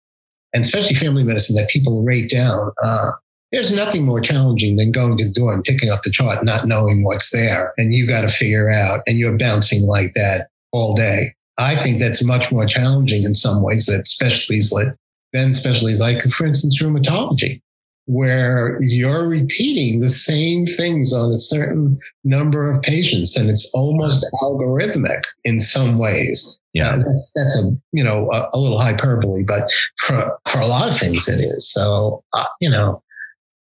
and 0.52 0.64
especially 0.64 0.94
family 0.94 1.24
medicine 1.24 1.56
that 1.56 1.70
people 1.70 2.02
rate 2.02 2.30
down, 2.30 2.72
uh, 2.82 3.12
there's 3.52 3.72
nothing 3.72 4.04
more 4.04 4.20
challenging 4.20 4.76
than 4.76 4.92
going 4.92 5.16
to 5.18 5.24
the 5.24 5.32
door 5.32 5.52
and 5.52 5.64
picking 5.64 5.90
up 5.90 6.02
the 6.02 6.10
chart, 6.10 6.44
not 6.44 6.66
knowing 6.66 7.04
what's 7.04 7.30
there, 7.30 7.72
and 7.78 7.94
you 7.94 8.06
got 8.06 8.22
to 8.22 8.28
figure 8.28 8.70
out, 8.70 9.00
and 9.06 9.18
you're 9.18 9.36
bouncing 9.36 9.86
like 9.86 10.14
that 10.14 10.48
all 10.72 10.94
day. 10.94 11.35
I 11.58 11.76
think 11.76 12.00
that's 12.00 12.24
much 12.24 12.50
more 12.50 12.66
challenging 12.66 13.24
in 13.24 13.35
some 13.35 13.62
ways 13.62 13.87
that 13.87 14.06
specialties 14.06 14.72
like 14.72 14.88
than 15.32 15.54
specialties 15.54 16.00
like, 16.00 16.22
for 16.30 16.46
instance, 16.46 16.82
rheumatology 16.82 17.61
where 18.06 18.78
you're 18.82 19.28
repeating 19.28 20.00
the 20.00 20.08
same 20.08 20.66
things 20.66 21.12
on 21.12 21.30
a 21.30 21.38
certain 21.38 21.98
number 22.24 22.70
of 22.70 22.82
patients 22.82 23.37
and 23.37 23.48
it's 23.48 23.70
almost 23.74 24.26
algorithmic 24.42 25.22
in 25.44 25.61
some 25.61 25.98
ways. 25.98 26.58
Yeah. 26.72 26.96
That's 26.96 27.32
that's 27.37 27.62
a 27.62 27.70
you 27.92 28.02
know 28.02 28.28
a, 28.32 28.48
a, 28.54 28.58
little 28.58 28.78
hyperbole 28.78 29.44
but 29.44 29.70
for 29.98 30.38
for 30.46 30.61
a 30.61 30.66
lot 30.66 30.90
of 30.90 30.98
things 30.98 31.28
it 31.28 31.40
is. 31.40 31.70
So 31.70 32.24
uh, 32.32 32.46
you 32.61 32.70
know 32.70 33.02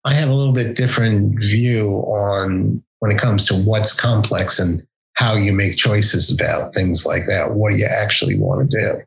i 0.05 0.15
have 0.15 0.29
a 0.29 0.35
little 0.35 0.53
bit 0.53 0.77
different 0.77 1.39
view 1.41 1.97
on 2.07 2.83
when 3.01 3.11
it 3.11 3.19
comes 3.19 3.47
to 3.47 3.55
what's 3.55 3.99
complex 3.99 4.59
and 4.59 4.83
how 5.21 5.35
you 5.35 5.53
make 5.53 5.77
choices 5.77 6.33
about 6.33 6.75
things 6.75 7.07
like 7.07 7.27
that 7.27 7.55
what 7.55 7.73
do 7.73 7.79
you 7.79 7.87
actually 7.87 8.39
want 8.39 8.69
to 8.71 8.79
do 8.79 9.03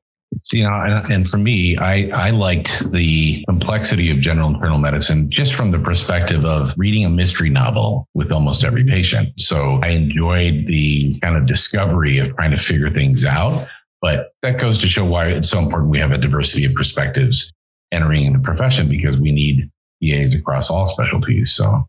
you 0.51 0.63
know, 0.63 0.73
and, 0.73 1.11
and, 1.11 1.29
for 1.29 1.37
me, 1.37 1.77
I, 1.77 2.09
I 2.09 2.29
liked 2.31 2.91
the 2.91 3.43
complexity 3.47 4.09
of 4.11 4.19
general 4.19 4.49
internal 4.49 4.77
medicine 4.77 5.29
just 5.29 5.53
from 5.53 5.71
the 5.71 5.79
perspective 5.79 6.45
of 6.45 6.73
reading 6.77 7.05
a 7.05 7.09
mystery 7.09 7.49
novel 7.49 8.07
with 8.13 8.31
almost 8.31 8.63
every 8.63 8.83
patient. 8.83 9.29
So 9.39 9.79
I 9.83 9.89
enjoyed 9.89 10.65
the 10.67 11.19
kind 11.19 11.37
of 11.37 11.45
discovery 11.45 12.19
of 12.19 12.35
trying 12.35 12.51
to 12.51 12.57
figure 12.57 12.89
things 12.89 13.25
out. 13.25 13.67
But 14.01 14.31
that 14.41 14.59
goes 14.59 14.79
to 14.79 14.89
show 14.89 15.05
why 15.05 15.27
it's 15.27 15.49
so 15.49 15.59
important 15.59 15.89
we 15.89 15.99
have 15.99 16.11
a 16.11 16.17
diversity 16.17 16.65
of 16.65 16.73
perspectives 16.73 17.53
entering 17.91 18.33
the 18.33 18.39
profession 18.39 18.89
because 18.89 19.19
we 19.19 19.31
need 19.31 19.69
PAs 20.03 20.33
across 20.33 20.69
all 20.69 20.91
specialties. 20.93 21.53
So 21.53 21.83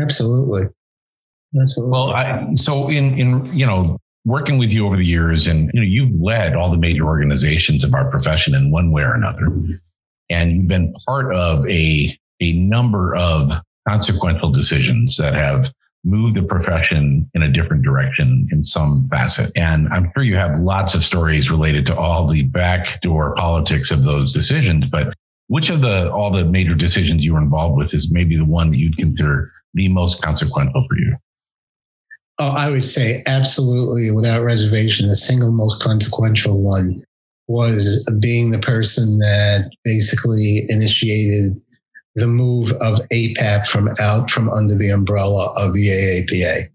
absolutely. 0.00 0.68
Absolutely. 1.60 1.92
Well, 1.92 2.10
I, 2.10 2.54
so 2.54 2.88
in 2.88 3.18
in 3.18 3.46
you 3.54 3.66
know 3.66 3.98
working 4.24 4.58
with 4.58 4.72
you 4.72 4.86
over 4.86 4.96
the 4.96 5.04
years 5.04 5.46
and 5.46 5.70
you 5.74 5.80
know 5.80 5.86
you've 5.86 6.20
led 6.20 6.54
all 6.54 6.70
the 6.70 6.76
major 6.76 7.04
organizations 7.04 7.84
of 7.84 7.94
our 7.94 8.10
profession 8.10 8.54
in 8.54 8.70
one 8.70 8.92
way 8.92 9.02
or 9.02 9.14
another. 9.14 9.46
And 10.30 10.50
you've 10.50 10.68
been 10.68 10.94
part 11.06 11.34
of 11.34 11.66
a 11.68 12.16
a 12.40 12.52
number 12.54 13.14
of 13.16 13.52
consequential 13.88 14.50
decisions 14.50 15.16
that 15.16 15.34
have 15.34 15.72
moved 16.04 16.36
the 16.36 16.42
profession 16.42 17.30
in 17.34 17.42
a 17.42 17.48
different 17.52 17.84
direction 17.84 18.48
in 18.50 18.64
some 18.64 19.08
facet. 19.10 19.52
And 19.56 19.88
i'm 19.88 20.10
sure 20.14 20.22
you 20.24 20.36
have 20.36 20.58
lots 20.58 20.94
of 20.94 21.04
stories 21.04 21.50
related 21.50 21.86
to 21.86 21.96
all 21.96 22.26
the 22.26 22.44
backdoor 22.44 23.34
politics 23.36 23.90
of 23.90 24.04
those 24.04 24.32
decisions 24.32 24.86
but 24.86 25.14
which 25.48 25.70
of 25.70 25.80
the 25.80 26.10
all 26.10 26.32
the 26.32 26.44
major 26.44 26.74
decisions 26.74 27.22
you 27.22 27.34
were 27.34 27.42
involved 27.42 27.76
with 27.76 27.94
is 27.94 28.10
maybe 28.10 28.36
the 28.36 28.44
one 28.44 28.70
that 28.70 28.78
you'd 28.78 28.96
consider 28.96 29.52
the 29.74 29.88
most 29.88 30.22
consequential 30.22 30.84
for 30.88 30.96
you 30.96 31.16
Oh, 32.44 32.56
I 32.56 32.70
would 32.70 32.84
say 32.84 33.22
absolutely 33.26 34.10
without 34.10 34.42
reservation. 34.42 35.08
The 35.08 35.14
single 35.14 35.52
most 35.52 35.80
consequential 35.80 36.60
one 36.60 37.04
was 37.46 38.04
being 38.18 38.50
the 38.50 38.58
person 38.58 39.20
that 39.20 39.70
basically 39.84 40.66
initiated 40.68 41.62
the 42.16 42.26
move 42.26 42.72
of 42.80 42.98
APAP 43.12 43.68
from 43.68 43.90
out 44.00 44.28
from 44.28 44.50
under 44.50 44.74
the 44.74 44.90
umbrella 44.90 45.54
of 45.56 45.72
the 45.72 45.86
AAPA. 45.86 46.68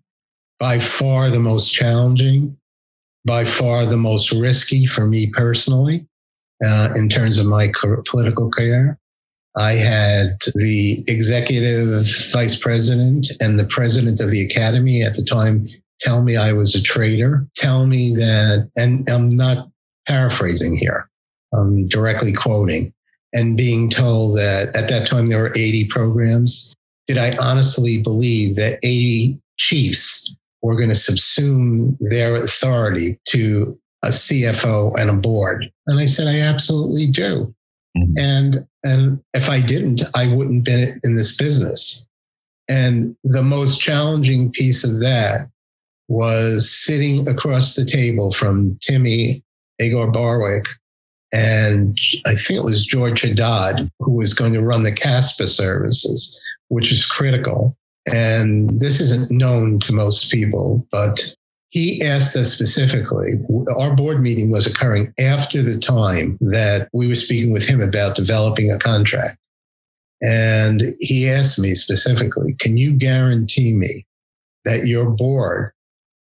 By 0.58 0.80
far 0.80 1.30
the 1.30 1.42
most 1.42 1.74
challenging, 1.74 2.56
by 3.26 3.44
far 3.44 3.86
the 3.86 3.98
most 3.98 4.32
risky 4.32 4.86
for 4.86 5.06
me 5.06 5.30
personally, 5.32 6.08
uh, 6.66 6.94
in 6.96 7.10
terms 7.10 7.40
of 7.40 7.46
my 7.46 7.74
political 8.06 8.50
career. 8.50 8.98
I 9.58 9.74
had 9.74 10.38
the 10.54 11.04
executive 11.08 12.06
vice 12.32 12.60
president 12.60 13.28
and 13.40 13.60
the 13.60 13.66
president 13.66 14.20
of 14.22 14.32
the 14.32 14.46
academy 14.46 15.02
at 15.02 15.16
the 15.16 15.24
time 15.24 15.68
tell 16.00 16.22
me 16.22 16.38
I 16.38 16.54
was 16.54 16.76
a 16.76 16.82
traitor, 16.82 17.48
tell 17.56 17.88
me 17.88 18.16
that, 18.16 18.70
and 18.76 19.10
I'm 19.10 19.34
not 19.34 19.70
paraphrasing 20.08 20.76
here, 20.78 21.10
I'm 21.54 21.86
directly 21.86 22.34
quoting, 22.34 22.94
and 23.34 23.58
being 23.58 23.90
told 23.90 24.38
that 24.38 24.76
at 24.76 24.90
that 24.90 25.08
time 25.08 25.26
there 25.26 25.42
were 25.42 25.54
80 25.56 25.88
programs. 25.88 26.76
Did 27.08 27.18
I 27.18 27.36
honestly 27.38 28.02
believe 28.02 28.58
that 28.58 28.80
80 28.84 29.40
chiefs 29.58 30.36
were 30.62 30.76
going 30.76 30.90
to 30.90 30.96
subsume 30.96 31.98
their 32.00 32.36
authority 32.36 33.20
to 33.30 33.80
a 34.04 34.10
CFO 34.10 34.94
and 35.00 35.10
a 35.10 35.14
board? 35.14 35.72
And 35.88 36.00
I 36.00 36.06
said, 36.06 36.28
I 36.28 36.42
absolutely 36.42 37.08
do. 37.08 37.56
Mm-hmm. 37.98 38.14
And 38.18 38.68
and 38.84 39.22
if 39.34 39.50
I 39.50 39.62
didn't, 39.62 40.02
I 40.16 40.34
wouldn't 40.34 40.64
been 40.64 41.00
in 41.04 41.16
this 41.16 41.36
business. 41.36 42.08
And 42.70 43.16
the 43.24 43.44
most 43.44 43.80
challenging 43.80 44.52
piece 44.52 44.84
of 44.84 45.00
that 45.00 45.50
was 46.10 46.72
sitting 46.72 47.28
across 47.28 47.76
the 47.76 47.86
table 47.86 48.32
from 48.32 48.76
Timi 48.76 49.42
Agar 49.80 50.08
Barwick 50.08 50.66
and 51.34 51.98
I 52.26 52.36
think 52.36 52.60
it 52.60 52.64
was 52.64 52.86
George 52.86 53.22
Haddad 53.22 53.92
who 54.00 54.12
was 54.14 54.34
going 54.34 54.54
to 54.54 54.62
run 54.62 54.84
the 54.84 54.92
CASPA 54.92 55.48
services, 55.50 56.40
which 56.70 56.92
is 56.92 57.06
critical. 57.06 57.76
And 58.12 58.80
this 58.80 59.02
isn't 59.02 59.32
known 59.32 59.80
to 59.82 59.92
most 59.92 60.32
people, 60.32 60.88
but 60.92 61.36
he 61.70 62.02
asked 62.02 62.36
us 62.36 62.54
specifically, 62.54 63.34
our 63.78 63.96
board 63.96 64.22
meeting 64.22 64.50
was 64.52 64.66
occurring 64.66 65.14
after 65.20 65.62
the 65.62 65.80
time 65.80 66.38
that 66.40 66.88
we 66.94 67.08
were 67.08 67.16
speaking 67.16 67.52
with 67.52 67.68
him 67.68 67.82
about 67.82 68.16
developing 68.16 68.72
a 68.72 68.80
contract. 68.80 69.38
And 70.22 70.82
he 71.00 71.30
asked 71.30 71.60
me 71.60 71.76
specifically, 71.76 72.56
can 72.60 72.78
you 72.78 72.94
guarantee 72.94 73.74
me 73.74 74.06
that 74.66 74.88
your 74.88 75.10
board 75.10 75.72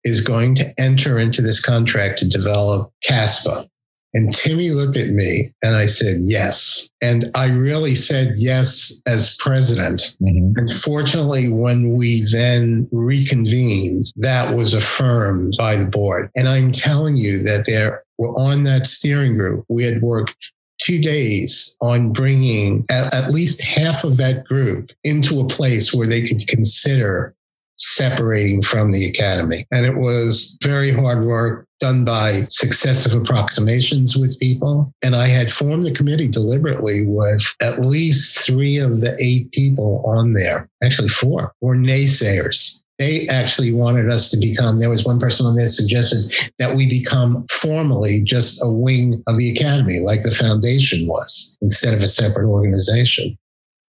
is 0.03 0.21
going 0.21 0.55
to 0.55 0.73
enter 0.79 1.17
into 1.19 1.41
this 1.41 1.63
contract 1.63 2.19
to 2.19 2.27
develop 2.27 2.91
CASPA? 3.07 3.69
And 4.15 4.29
Timi 4.29 4.73
looked 4.73 4.95
at 4.95 5.09
me 5.09 5.53
and 5.61 5.75
I 5.75 5.87
said, 5.87 6.19
yes. 6.21 6.89
And 7.03 7.29
I 7.35 7.49
really 7.49 7.95
said 7.95 8.35
yes 8.37 9.01
as 9.05 9.35
president. 9.35 10.15
Mm-hmm. 10.21 10.53
And 10.55 10.71
fortunately, 10.71 11.49
when 11.49 11.95
we 11.95 12.25
then 12.31 12.87
reconvened, 12.93 14.05
that 14.15 14.55
was 14.55 14.73
affirmed 14.73 15.55
by 15.59 15.75
the 15.75 15.85
board. 15.85 16.31
And 16.33 16.47
I'm 16.47 16.71
telling 16.71 17.17
you 17.17 17.43
that 17.43 17.65
there 17.65 18.03
were 18.17 18.33
on 18.39 18.63
that 18.63 18.87
steering 18.87 19.37
group, 19.37 19.65
we 19.67 19.83
had 19.83 20.01
worked 20.01 20.33
two 20.81 21.01
days 21.01 21.75
on 21.81 22.13
bringing 22.13 22.85
at, 22.89 23.13
at, 23.13 23.31
least 23.31 23.61
half 23.61 24.03
of 24.03 24.17
that 24.17 24.45
group 24.45 24.91
into 25.03 25.39
a 25.39 25.47
place 25.47 25.93
where 25.93 26.07
they 26.07 26.21
could 26.25 26.47
consider 26.47 27.34
separating 27.77 28.61
from 28.61 28.91
the 28.91 29.05
academy. 29.07 29.65
And 29.71 29.85
it 29.85 29.97
was 29.97 30.57
very 30.61 30.91
hard 30.91 31.25
work 31.25 31.67
done 31.79 32.05
by 32.05 32.45
successive 32.47 33.19
approximations 33.19 34.15
with 34.15 34.39
people. 34.39 34.91
And 35.03 35.15
I 35.15 35.27
had 35.27 35.51
formed 35.51 35.83
the 35.83 35.91
committee 35.91 36.29
deliberately 36.29 37.05
with 37.05 37.43
at 37.61 37.79
least 37.79 38.39
three 38.45 38.77
of 38.77 39.01
the 39.01 39.17
eight 39.21 39.51
people 39.51 40.03
on 40.05 40.33
there, 40.33 40.69
actually 40.83 41.09
four, 41.09 41.53
were 41.61 41.75
naysayers. 41.75 42.81
They 42.97 43.27
actually 43.27 43.73
wanted 43.73 44.09
us 44.09 44.31
to 44.31 44.37
become, 44.37 44.79
there 44.79 44.89
was 44.89 45.03
one 45.03 45.19
person 45.19 45.45
on 45.45 45.57
there 45.57 45.67
suggested 45.67 46.33
that 46.59 46.77
we 46.77 46.87
become 46.87 47.45
formally 47.51 48.21
just 48.23 48.63
a 48.63 48.69
wing 48.69 49.21
of 49.27 49.37
the 49.37 49.51
academy, 49.51 49.99
like 49.99 50.23
the 50.23 50.31
foundation 50.31 51.05
was, 51.05 51.57
instead 51.61 51.93
of 51.93 52.01
a 52.01 52.07
separate 52.07 52.47
organization. 52.47 53.37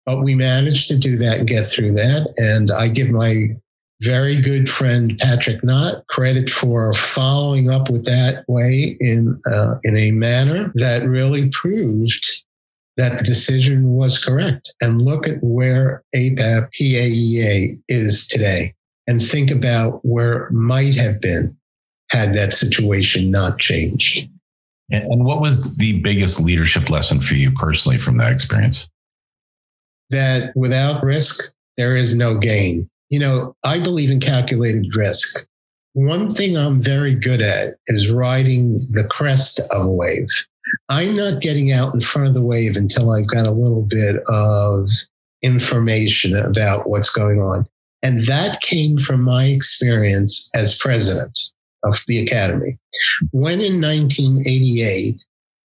But 0.05 0.21
we 0.21 0.35
managed 0.35 0.87
to 0.87 0.97
do 0.97 1.17
that 1.17 1.39
and 1.39 1.47
get 1.47 1.67
through 1.67 1.91
that. 1.93 2.33
And 2.37 2.71
I 2.71 2.87
give 2.87 3.09
my 3.09 3.47
very 4.03 4.39
good 4.39 4.69
friend 4.69 5.17
Patrick 5.19 5.63
Knott 5.63 6.05
credit 6.07 6.49
for 6.49 6.91
following 6.93 7.69
up 7.69 7.89
with 7.89 8.05
that 8.05 8.43
way 8.47 8.97
in 8.99 9.41
uh, 9.49 9.75
in 9.83 9.95
a 9.95 10.11
manner 10.11 10.71
that 10.75 11.07
really 11.07 11.49
proved 11.49 12.25
that 12.97 13.17
the 13.17 13.23
decision 13.23 13.93
was 13.93 14.23
correct. 14.23 14.73
And 14.81 15.01
look 15.01 15.27
at 15.27 15.37
where 15.41 16.03
APAP 16.15 16.69
PAEA 16.79 17.79
is 17.87 18.27
today, 18.27 18.73
and 19.07 19.21
think 19.21 19.49
about 19.49 20.01
where 20.03 20.47
it 20.47 20.51
might 20.51 20.95
have 20.95 21.21
been 21.21 21.57
had 22.09 22.35
that 22.35 22.53
situation 22.53 23.31
not 23.31 23.57
changed. 23.57 24.29
And 24.91 25.25
what 25.25 25.41
was 25.41 25.77
the 25.77 26.01
biggest 26.01 26.39
leadership 26.41 26.89
lesson 26.89 27.19
for 27.19 27.35
you 27.35 27.51
personally 27.51 27.97
from 27.97 28.17
that 28.17 28.31
experience? 28.31 28.87
That 30.09 30.51
without 30.55 31.01
risk, 31.03 31.55
there 31.77 31.95
is 31.95 32.15
no 32.15 32.37
gain 32.37 32.89
you 33.13 33.19
know, 33.19 33.55
I 33.63 33.77
believe 33.77 34.09
in 34.09 34.19
calculated 34.19 34.87
risk. 34.95 35.47
One 35.93 36.33
thing 36.33 36.57
I'm 36.57 36.81
very 36.81 37.13
good 37.13 37.41
at 37.41 37.75
is 37.85 38.09
riding 38.09 38.87
the 38.89 39.03
crest 39.03 39.59
of 39.71 39.85
a 39.85 39.91
wave. 39.91 40.29
I'm 40.89 41.15
not 41.15 41.39
getting 41.39 41.71
out 41.71 41.93
in 41.93 42.01
front 42.01 42.27
of 42.27 42.33
the 42.33 42.41
wave 42.41 42.75
until 42.75 43.11
I've 43.11 43.27
got 43.27 43.45
a 43.45 43.51
little 43.51 43.83
bit 43.83 44.15
of 44.29 44.89
information 45.43 46.35
about 46.35 46.89
what's 46.89 47.11
going 47.11 47.39
on. 47.39 47.67
And 48.01 48.25
that 48.25 48.61
came 48.61 48.97
from 48.97 49.21
my 49.21 49.45
experience 49.45 50.49
as 50.55 50.75
president 50.79 51.39
of 51.83 51.99
the 52.07 52.17
Academy. 52.17 52.79
When 53.29 53.61
in 53.61 53.79
1988, 53.79 55.23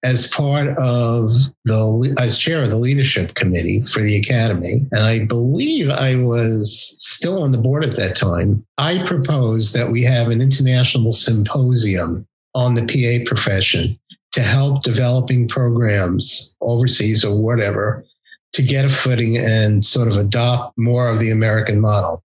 as 0.04 0.30
part 0.30 0.68
of 0.78 1.32
the 1.64 2.14
as 2.20 2.38
chair 2.38 2.62
of 2.62 2.70
the 2.70 2.76
leadership 2.76 3.34
committee 3.34 3.82
for 3.82 4.02
the 4.02 4.16
academy. 4.16 4.86
And 4.92 5.02
i 5.02 5.24
believe 5.24 5.88
i 5.88 6.14
was 6.14 6.96
still 6.98 7.42
on 7.42 7.52
the 7.52 7.58
board 7.58 7.84
at 7.84 7.96
that 7.96 8.16
time. 8.16 8.64
I 8.78 9.04
proposed 9.04 9.74
that 9.74 9.90
we 9.90 10.02
have 10.04 10.28
an 10.28 10.40
international 10.40 11.12
symposium 11.12 12.26
on 12.54 12.74
the 12.74 12.86
pa 12.86 13.28
profession 13.28 13.98
to 14.32 14.40
help 14.40 14.82
developing 14.82 15.48
programs 15.48 16.56
overseas 16.60 17.24
or 17.24 17.36
whatever 17.40 18.04
to 18.52 18.62
get 18.62 18.84
a 18.84 18.88
footing 18.88 19.36
and 19.36 19.84
sort 19.84 20.08
of 20.08 20.16
adopt 20.16 20.78
more 20.78 21.08
of 21.08 21.18
the 21.18 21.30
american 21.30 21.80
model. 21.80 22.22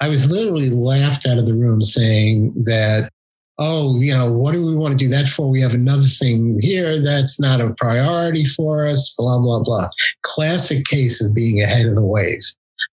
I 0.00 0.08
was 0.08 0.30
literally 0.30 0.70
laughed 0.70 1.26
out 1.26 1.38
of 1.38 1.46
the 1.46 1.54
room 1.54 1.82
saying 1.82 2.52
that 2.64 3.10
oh, 3.58 3.96
you 4.00 4.14
know, 4.14 4.30
what 4.30 4.52
do 4.52 4.64
we 4.64 4.74
want 4.74 4.92
to 4.92 4.98
do 4.98 5.08
that 5.08 5.28
for? 5.28 5.50
We 5.50 5.60
have 5.60 5.74
another 5.74 6.06
thing 6.06 6.58
here 6.60 7.00
that's 7.00 7.40
not 7.40 7.60
a 7.60 7.74
priority 7.74 8.46
for 8.46 8.86
us, 8.86 9.14
blah, 9.18 9.40
blah, 9.40 9.62
blah. 9.62 9.88
Classic 10.22 10.84
case 10.86 11.22
of 11.22 11.34
being 11.34 11.60
ahead 11.60 11.86
of 11.86 11.94
the 11.94 12.04
wave. 12.04 12.42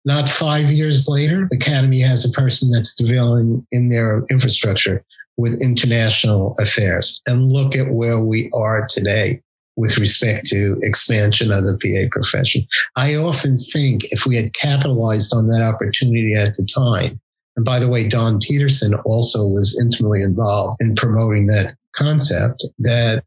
Not 0.06 0.30
five 0.30 0.72
years 0.72 1.08
later, 1.08 1.48
the 1.50 1.58
Academy 1.58 2.00
has 2.02 2.26
a 2.26 2.32
person 2.32 2.72
that's 2.72 2.96
developing 2.96 3.66
in 3.72 3.90
their 3.90 4.24
infrastructure 4.30 5.04
with 5.38 5.62
international 5.62 6.56
affairs. 6.60 7.22
And 7.28 7.52
look 7.52 7.76
at 7.76 7.92
where 7.92 8.20
we 8.20 8.50
are 8.56 8.88
today 8.90 9.42
with 9.76 9.98
respect 9.98 10.48
to 10.48 10.80
expansion 10.82 11.52
of 11.52 11.66
the 11.66 11.78
PA 11.78 12.10
profession. 12.12 12.66
I 12.96 13.16
often 13.16 13.60
think 13.60 14.06
if 14.06 14.26
we 14.26 14.36
had 14.38 14.54
capitalized 14.54 15.34
on 15.36 15.48
that 15.50 15.62
opportunity 15.62 16.34
at 16.34 16.56
the 16.56 16.66
time, 16.66 17.20
and 17.56 17.66
by 17.66 17.80
the 17.80 17.88
way, 17.88 18.08
Don 18.08 18.40
Pedersen 18.40 18.96
also 19.06 19.48
was 19.48 19.80
intimately 19.82 20.22
involved 20.22 20.78
in 20.82 20.96
promoting 20.96 21.48
that 21.48 21.76
concept 21.96 22.66
that 22.80 23.24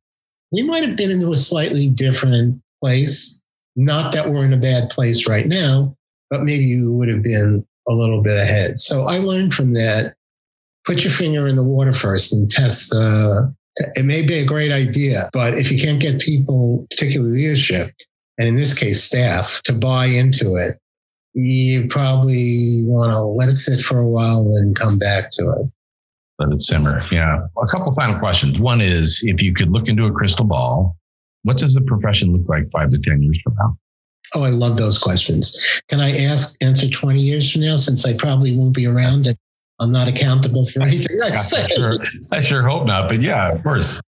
we 0.53 0.62
might 0.62 0.85
have 0.85 0.97
been 0.97 1.11
into 1.11 1.33
a 1.33 1.37
slightly 1.37 1.88
different 1.88 2.61
place. 2.83 3.43
Not 3.77 4.12
that 4.12 4.31
we're 4.31 4.45
in 4.45 4.53
a 4.53 4.59
bad 4.59 4.91
place 4.91 5.27
right 5.27 5.47
now, 5.47 5.97
but 6.31 6.43
maybe 6.43 6.64
you 6.64 6.93
would 6.93 7.09
have 7.09 7.23
been 7.23 7.67
a 7.88 7.93
little 7.93 8.23
bit 8.23 8.37
ahead. 8.37 8.81
So 8.81 9.07
I 9.07 9.19
learned 9.19 9.55
from 9.55 9.75
that. 9.75 10.14
Put 10.85 11.05
your 11.05 11.11
finger 11.11 11.47
in 11.47 11.57
the 11.57 11.62
water 11.62 11.93
first 11.93 12.33
and 12.33 12.51
test 12.51 12.91
the. 12.91 13.55
It 13.95 14.05
may 14.05 14.23
be 14.23 14.35
a 14.35 14.45
great 14.45 14.73
idea, 14.73 15.31
but 15.33 15.59
if 15.59 15.71
you 15.71 15.81
can't 15.81 16.01
get 16.01 16.21
people, 16.21 16.87
particularly 16.91 17.43
leadership, 17.43 17.93
and 18.38 18.49
in 18.49 18.57
this 18.57 18.77
case 18.77 19.03
staff, 19.03 19.61
to 19.64 19.73
buy 19.73 20.07
into 20.07 20.57
it, 20.57 20.79
you 21.38 21.87
probably 21.88 22.83
want 22.85 23.12
to 23.12 23.22
let 23.22 23.48
it 23.48 23.57
sit 23.57 23.81
for 23.81 23.98
a 23.98 24.07
while 24.07 24.40
and 24.40 24.57
then 24.57 24.74
come 24.74 24.98
back 24.98 25.31
to 25.33 25.42
it. 25.51 25.70
Let 26.38 26.53
it 26.53 26.64
simmer. 26.64 27.05
Yeah. 27.11 27.46
A 27.61 27.66
couple 27.66 27.92
final 27.92 28.18
questions. 28.18 28.61
One 28.61 28.81
is 28.81 29.20
if 29.24 29.42
you 29.42 29.55
could 29.55 29.70
look 29.70 29.88
into 29.88 30.05
a 30.07 30.12
crystal 30.12 30.44
ball, 30.44 30.96
what 31.42 31.59
does 31.59 31.74
the 31.74 31.83
profession 31.83 32.33
look 32.33 32.48
like 32.48 32.64
five 32.72 32.90
to 32.90 32.98
10 32.98 33.22
years 33.22 33.40
from 33.42 33.55
now? 33.59 33.79
Oh, 34.35 34.42
I 34.44 34.51
love 34.51 34.77
those 34.77 34.98
questions. 34.98 35.59
Can 35.88 36.01
I 36.01 36.24
ask, 36.24 36.57
answer 36.62 36.88
20 36.88 37.20
years 37.20 37.51
from 37.51 37.62
now 37.62 37.77
since 37.77 38.05
I 38.05 38.14
probably 38.14 38.57
won't 38.57 38.74
be 38.74 38.87
around 38.87 39.27
and 39.27 39.37
I'm 39.81 39.92
not 39.92 40.09
accountable 40.09 40.66
for 40.66 40.83
anything 40.83 41.18
I 41.22 41.37
say? 41.37 41.64
I 41.64 41.68
sure, 41.68 41.92
I 42.33 42.40
sure 42.40 42.68
hope 42.68 42.87
not, 42.87 43.09
but 43.09 43.20
yeah, 43.20 43.53
of 43.53 43.62
course. 43.62 44.01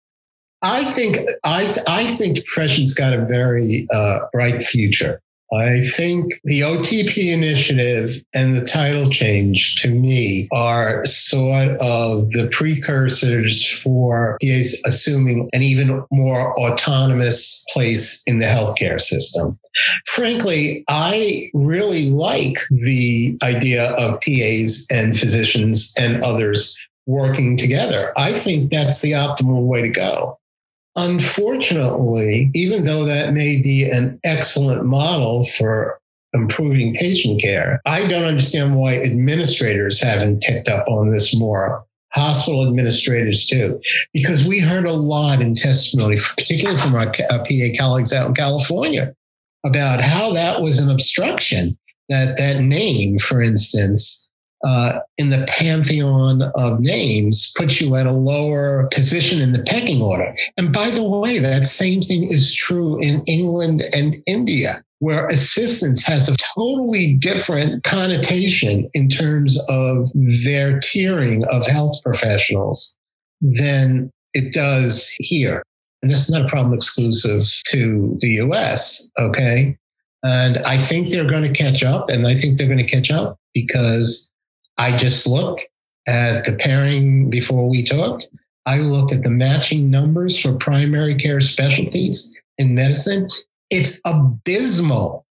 I 0.62 0.84
think 0.84 1.18
I 1.44 1.76
I 1.86 2.06
think 2.16 2.44
profession's 2.46 2.92
got 2.92 3.12
a 3.12 3.24
very 3.26 3.86
uh, 3.94 4.20
bright 4.32 4.62
future. 4.62 5.20
I 5.52 5.80
think 5.80 6.32
the 6.44 6.60
OTP 6.60 7.32
initiative 7.32 8.22
and 8.34 8.54
the 8.54 8.64
title 8.64 9.10
change 9.10 9.76
to 9.82 9.90
me 9.90 10.48
are 10.52 11.04
sort 11.06 11.70
of 11.80 12.30
the 12.32 12.48
precursors 12.52 13.66
for 13.66 14.36
PAs 14.42 14.80
assuming 14.86 15.48
an 15.52 15.62
even 15.62 16.04
more 16.10 16.58
autonomous 16.60 17.64
place 17.72 18.22
in 18.26 18.40
the 18.40 18.46
healthcare 18.46 19.00
system. 19.00 19.58
Frankly, 20.06 20.84
I 20.88 21.50
really 21.54 22.10
like 22.10 22.58
the 22.70 23.38
idea 23.42 23.92
of 23.92 24.20
PAs 24.20 24.86
and 24.90 25.18
physicians 25.18 25.94
and 25.98 26.22
others 26.22 26.76
working 27.06 27.56
together. 27.56 28.12
I 28.16 28.34
think 28.34 28.70
that's 28.70 29.00
the 29.00 29.12
optimal 29.12 29.66
way 29.66 29.82
to 29.82 29.90
go. 29.90 30.37
Unfortunately, 30.98 32.50
even 32.54 32.82
though 32.82 33.04
that 33.04 33.32
may 33.32 33.62
be 33.62 33.88
an 33.88 34.18
excellent 34.24 34.84
model 34.84 35.44
for 35.44 36.00
improving 36.32 36.92
patient 36.94 37.40
care, 37.40 37.80
I 37.86 38.04
don't 38.08 38.24
understand 38.24 38.74
why 38.74 38.96
administrators 38.96 40.02
haven't 40.02 40.42
picked 40.42 40.68
up 40.68 40.88
on 40.88 41.12
this 41.12 41.36
more. 41.36 41.84
Hospital 42.14 42.66
administrators 42.66 43.46
too, 43.46 43.80
because 44.12 44.44
we 44.44 44.58
heard 44.58 44.86
a 44.86 44.92
lot 44.92 45.40
in 45.40 45.54
testimony, 45.54 46.16
particularly 46.16 46.80
from 46.80 46.94
our 46.96 47.12
PA 47.12 47.68
colleagues 47.78 48.12
out 48.12 48.28
in 48.28 48.34
California, 48.34 49.14
about 49.64 50.00
how 50.00 50.32
that 50.32 50.62
was 50.62 50.80
an 50.80 50.90
obstruction. 50.90 51.78
That 52.08 52.38
that 52.38 52.62
name, 52.62 53.18
for 53.18 53.42
instance, 53.42 54.27
uh, 54.64 55.00
in 55.18 55.30
the 55.30 55.46
pantheon 55.48 56.42
of 56.56 56.80
names 56.80 57.52
puts 57.56 57.80
you 57.80 57.94
at 57.94 58.06
a 58.06 58.12
lower 58.12 58.88
position 58.92 59.40
in 59.40 59.52
the 59.52 59.62
pecking 59.62 60.02
order. 60.02 60.34
And 60.56 60.72
by 60.72 60.90
the 60.90 61.02
way, 61.02 61.38
that 61.38 61.66
same 61.66 62.00
thing 62.02 62.24
is 62.24 62.54
true 62.54 63.00
in 63.00 63.22
England 63.24 63.82
and 63.92 64.16
India. 64.26 64.82
where 65.00 65.26
assistance 65.26 66.04
has 66.04 66.28
a 66.28 66.36
totally 66.56 67.14
different 67.14 67.84
connotation 67.84 68.88
in 68.94 69.08
terms 69.08 69.58
of 69.68 70.10
their 70.44 70.80
tiering 70.80 71.46
of 71.48 71.66
health 71.66 71.94
professionals 72.02 72.96
than 73.40 74.10
it 74.34 74.52
does 74.52 75.14
here. 75.18 75.62
And 76.02 76.10
this 76.10 76.22
is 76.22 76.30
not 76.30 76.46
a 76.46 76.48
problem 76.48 76.74
exclusive 76.74 77.44
to 77.68 78.16
the 78.20 78.28
US, 78.42 79.10
okay? 79.18 79.76
And 80.24 80.58
I 80.58 80.76
think 80.76 81.10
they're 81.10 81.30
going 81.30 81.44
to 81.44 81.52
catch 81.52 81.84
up, 81.84 82.08
and 82.08 82.26
I 82.26 82.36
think 82.38 82.58
they're 82.58 82.66
going 82.66 82.78
to 82.78 82.84
catch 82.84 83.10
up 83.10 83.36
because 83.54 84.30
I 84.78 84.96
just 84.96 85.26
look 85.26 85.60
at 86.06 86.44
the 86.44 86.56
pairing 86.56 87.28
before 87.30 87.68
we 87.68 87.84
talked. 87.84 88.28
I 88.66 88.78
look 88.78 89.12
at 89.12 89.22
the 89.22 89.30
matching 89.30 89.90
numbers 89.90 90.38
for 90.38 90.54
primary 90.54 91.16
care 91.16 91.40
specialties 91.40 92.38
in 92.58 92.74
medicine. 92.74 93.28
It's 93.70 94.00
abysmal. 94.06 95.26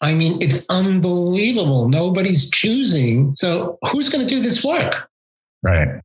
I 0.00 0.14
mean, 0.14 0.38
it's 0.40 0.66
unbelievable. 0.68 1.88
Nobody's 1.88 2.50
choosing. 2.50 3.34
So 3.34 3.78
who's 3.90 4.08
going 4.08 4.26
to 4.26 4.34
do 4.34 4.42
this 4.42 4.64
work? 4.64 5.08
Right. 5.62 6.00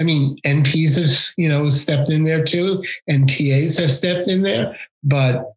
I 0.00 0.04
mean, 0.04 0.36
NPs 0.44 1.00
have, 1.00 1.34
you 1.38 1.48
know, 1.48 1.68
stepped 1.68 2.10
in 2.10 2.24
there 2.24 2.44
too, 2.44 2.82
and 3.08 3.28
PAs 3.28 3.78
have 3.78 3.92
stepped 3.92 4.28
in 4.28 4.42
there, 4.42 4.76
but 5.02 5.52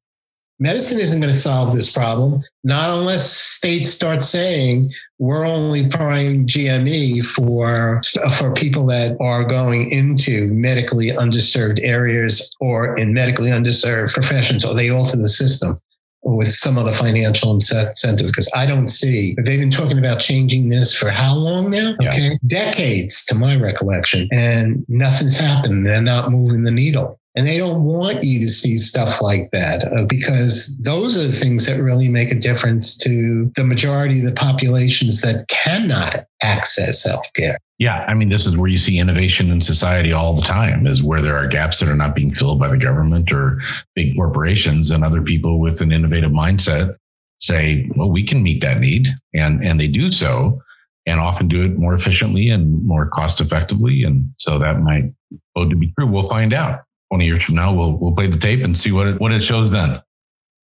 medicine 0.59 0.99
isn't 0.99 1.21
going 1.21 1.31
to 1.31 1.37
solve 1.37 1.73
this 1.73 1.91
problem, 1.91 2.43
not 2.63 2.97
unless 2.97 3.31
states 3.31 3.89
start 3.89 4.21
saying 4.21 4.91
we're 5.17 5.45
only 5.45 5.89
prime 5.89 6.45
GME 6.45 7.25
for, 7.25 8.01
for 8.37 8.53
people 8.53 8.85
that 8.87 9.17
are 9.19 9.43
going 9.43 9.91
into 9.91 10.47
medically 10.53 11.09
underserved 11.09 11.79
areas 11.83 12.55
or 12.59 12.95
in 12.95 13.13
medically 13.13 13.49
underserved 13.49 14.13
professions, 14.13 14.63
or 14.63 14.73
they 14.73 14.89
alter 14.89 15.17
the 15.17 15.27
system 15.27 15.79
with 16.23 16.53
some 16.53 16.77
of 16.77 16.85
the 16.85 16.91
financial 16.91 17.53
incentive 17.53 18.27
because 18.27 18.49
I 18.53 18.65
don't 18.65 18.89
see 18.89 19.35
they've 19.45 19.59
been 19.59 19.71
talking 19.71 19.97
about 19.97 20.19
changing 20.19 20.69
this 20.69 20.93
for 20.93 21.09
how 21.09 21.35
long 21.35 21.69
now? 21.71 21.95
Okay. 22.05 22.31
Yeah. 22.31 22.35
Decades 22.45 23.23
to 23.25 23.35
my 23.35 23.55
recollection. 23.55 24.27
And 24.31 24.85
nothing's 24.89 25.39
happened. 25.39 25.85
They're 25.85 26.01
not 26.01 26.31
moving 26.31 26.63
the 26.63 26.71
needle. 26.71 27.18
And 27.35 27.45
they 27.45 27.57
don't 27.59 27.83
want 27.83 28.23
you 28.23 28.39
to 28.39 28.49
see 28.49 28.75
stuff 28.75 29.21
like 29.21 29.51
that 29.51 29.85
uh, 29.85 30.05
because 30.05 30.77
those 30.79 31.17
are 31.17 31.27
the 31.27 31.31
things 31.31 31.67
that 31.67 31.81
really 31.81 32.09
make 32.09 32.31
a 32.31 32.39
difference 32.39 32.97
to 32.99 33.51
the 33.55 33.63
majority 33.63 34.19
of 34.19 34.25
the 34.25 34.33
populations 34.33 35.21
that 35.21 35.47
cannot 35.47 36.25
access 36.41 37.07
healthcare. 37.07 37.57
Yeah, 37.77 38.03
I 38.09 38.13
mean, 38.13 38.27
this 38.27 38.45
is 38.45 38.57
where 38.57 38.67
you 38.67 38.77
see 38.77 38.97
innovation 38.97 39.51
in 39.51 39.61
society 39.61 40.11
all 40.11 40.33
the 40.33 40.41
time, 40.41 40.85
is 40.85 41.01
where 41.01 41.21
there 41.21 41.37
are 41.37 41.47
gaps 41.47 41.79
that 41.79 41.87
are 41.87 41.95
not 41.95 42.13
being 42.13 42.33
filled 42.33 42.59
by 42.59 42.67
the 42.67 42.77
government 42.77 43.31
or 43.31 43.61
big 43.95 44.15
corporations, 44.15 44.91
and 44.91 45.03
other 45.03 45.21
people 45.21 45.59
with 45.59 45.79
an 45.79 45.93
innovative 45.93 46.31
mindset 46.31 46.95
say, 47.39 47.89
"Well, 47.95 48.11
we 48.11 48.23
can 48.23 48.43
meet 48.43 48.61
that 48.61 48.81
need," 48.81 49.07
and 49.33 49.63
and 49.63 49.79
they 49.79 49.87
do 49.87 50.11
so, 50.11 50.61
and 51.05 51.21
often 51.21 51.47
do 51.47 51.63
it 51.63 51.77
more 51.77 51.93
efficiently 51.93 52.49
and 52.49 52.83
more 52.83 53.07
cost 53.07 53.39
effectively, 53.39 54.03
and 54.03 54.29
so 54.37 54.59
that 54.59 54.81
might 54.81 55.13
bode 55.55 55.69
to 55.69 55.77
be 55.77 55.93
true. 55.97 56.07
We'll 56.07 56.23
find 56.23 56.53
out. 56.53 56.81
Twenty 57.11 57.25
years 57.25 57.43
from 57.43 57.55
now, 57.55 57.73
we'll 57.73 57.97
we'll 57.97 58.13
play 58.13 58.27
the 58.27 58.37
tape 58.37 58.63
and 58.63 58.77
see 58.77 58.91
what 58.91 59.07
it 59.07 59.19
what 59.19 59.31
it 59.31 59.41
shows 59.41 59.71
then. 59.71 60.01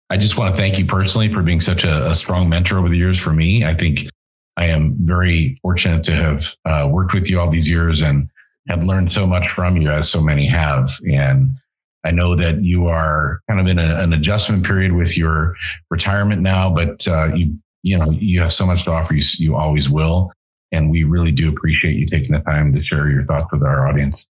I 0.09 0.17
just 0.17 0.37
want 0.37 0.53
to 0.53 0.61
thank 0.61 0.77
you 0.77 0.85
personally 0.85 1.31
for 1.31 1.41
being 1.41 1.61
such 1.61 1.83
a, 1.85 2.09
a 2.09 2.15
strong 2.15 2.49
mentor 2.49 2.77
over 2.77 2.89
the 2.89 2.97
years 2.97 3.17
for 3.17 3.31
me. 3.31 3.63
I 3.63 3.73
think 3.73 4.01
I 4.57 4.65
am 4.65 4.95
very 4.99 5.55
fortunate 5.61 6.03
to 6.05 6.15
have 6.15 6.55
uh, 6.65 6.87
worked 6.91 7.13
with 7.13 7.29
you 7.29 7.39
all 7.39 7.49
these 7.49 7.69
years 7.69 8.01
and 8.01 8.29
have 8.67 8.83
learned 8.83 9.13
so 9.13 9.25
much 9.25 9.49
from 9.51 9.77
you, 9.77 9.89
as 9.89 10.11
so 10.11 10.21
many 10.21 10.47
have. 10.47 10.91
And 11.09 11.53
I 12.03 12.11
know 12.11 12.35
that 12.35 12.63
you 12.63 12.87
are 12.87 13.39
kind 13.47 13.59
of 13.59 13.67
in 13.67 13.79
a, 13.79 14.01
an 14.01 14.11
adjustment 14.11 14.65
period 14.65 14.93
with 14.93 15.17
your 15.17 15.55
retirement 15.89 16.41
now, 16.41 16.69
but 16.69 17.07
uh, 17.07 17.33
you 17.33 17.57
you 17.83 17.97
know 17.97 18.09
you 18.09 18.41
have 18.41 18.51
so 18.51 18.65
much 18.65 18.83
to 18.85 18.91
offer. 18.91 19.13
You 19.13 19.23
you 19.37 19.55
always 19.55 19.89
will, 19.89 20.31
and 20.71 20.91
we 20.91 21.03
really 21.03 21.31
do 21.31 21.49
appreciate 21.49 21.95
you 21.95 22.05
taking 22.05 22.33
the 22.33 22.41
time 22.41 22.73
to 22.73 22.83
share 22.83 23.09
your 23.09 23.23
thoughts 23.23 23.51
with 23.51 23.63
our 23.63 23.87
audience. 23.87 24.27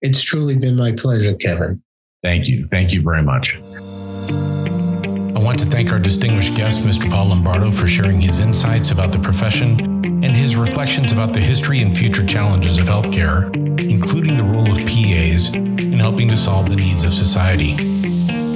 It's 0.00 0.22
truly 0.22 0.56
been 0.56 0.76
my 0.76 0.92
pleasure, 0.92 1.34
Kevin. 1.34 1.82
Thank 2.22 2.48
you. 2.48 2.64
Thank 2.64 2.92
you 2.92 3.02
very 3.02 3.22
much. 3.22 3.56
I 3.56 5.40
want 5.40 5.58
to 5.60 5.66
thank 5.66 5.92
our 5.92 5.98
distinguished 5.98 6.56
guest, 6.56 6.82
Mr. 6.82 7.08
Paul 7.08 7.26
Lombardo, 7.26 7.70
for 7.70 7.86
sharing 7.86 8.20
his 8.20 8.40
insights 8.40 8.90
about 8.90 9.12
the 9.12 9.18
profession 9.18 9.80
and 10.04 10.24
his 10.24 10.56
reflections 10.56 11.12
about 11.12 11.32
the 11.32 11.40
history 11.40 11.80
and 11.80 11.96
future 11.96 12.26
challenges 12.26 12.76
of 12.76 12.84
healthcare, 12.84 13.54
including 13.88 14.36
the 14.36 14.42
role 14.42 14.68
of 14.68 14.78
PAs 14.78 15.54
in 15.54 15.92
helping 15.92 16.28
to 16.28 16.36
solve 16.36 16.68
the 16.68 16.76
needs 16.76 17.04
of 17.04 17.12
society. 17.12 17.76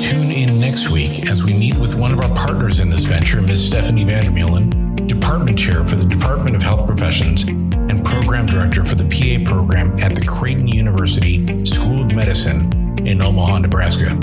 Tune 0.01 0.31
in 0.33 0.61
next 0.61 0.91
week 0.91 1.27
as 1.29 1.45
we 1.45 1.53
meet 1.53 1.75
with 1.79 1.99
one 1.99 2.13
of 2.13 2.21
our 2.21 2.37
partners 2.37 2.81
in 2.81 2.91
this 2.91 3.05
venture, 3.05 3.41
Ms. 3.41 3.65
Stephanie 3.65 4.05
Vandermeulen, 4.05 5.07
Department 5.07 5.59
Chair 5.59 5.85
for 5.85 5.95
the 5.95 6.07
Department 6.07 6.57
of 6.57 6.63
Health 6.63 6.87
Professions 6.87 7.45
and 7.93 8.03
Program 8.07 8.47
Director 8.47 8.85
for 8.85 8.95
the 8.95 9.05
PA 9.05 9.45
program 9.51 9.93
at 10.01 10.15
the 10.15 10.25
Creighton 10.25 10.67
University 10.67 11.63
School 11.67 12.03
of 12.03 12.15
Medicine 12.15 12.73
in 13.07 13.21
Omaha, 13.21 13.59
Nebraska. 13.59 14.19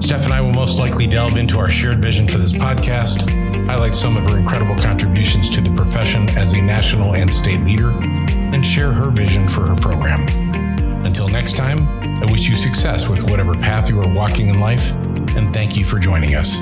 Steph 0.00 0.24
and 0.24 0.32
I 0.32 0.40
will 0.40 0.52
most 0.52 0.80
likely 0.80 1.06
delve 1.06 1.36
into 1.36 1.58
our 1.58 1.70
shared 1.70 2.02
vision 2.02 2.26
for 2.26 2.38
this 2.38 2.52
podcast, 2.52 3.30
highlight 3.66 3.94
some 3.94 4.16
of 4.16 4.28
her 4.28 4.36
incredible 4.36 4.74
contributions 4.74 5.48
to 5.50 5.60
the 5.60 5.70
profession 5.76 6.28
as 6.30 6.54
a 6.54 6.60
national 6.60 7.14
and 7.14 7.30
state 7.30 7.60
leader, 7.60 7.90
and 7.90 8.66
share 8.66 8.92
her 8.92 9.10
vision 9.10 9.46
for 9.46 9.64
her 9.64 9.76
program. 9.76 10.22
Until 11.04 11.28
next 11.28 11.54
time, 11.54 11.86
I 12.02 12.26
wish 12.32 12.48
you 12.48 12.56
success 12.56 13.08
with 13.08 13.30
whatever 13.30 13.54
path 13.54 13.88
you 13.88 14.00
are 14.00 14.12
walking 14.12 14.48
in 14.48 14.58
life, 14.58 14.90
and 15.36 15.54
thank 15.54 15.76
you 15.76 15.84
for 15.84 16.00
joining 16.00 16.34
us. 16.34 16.58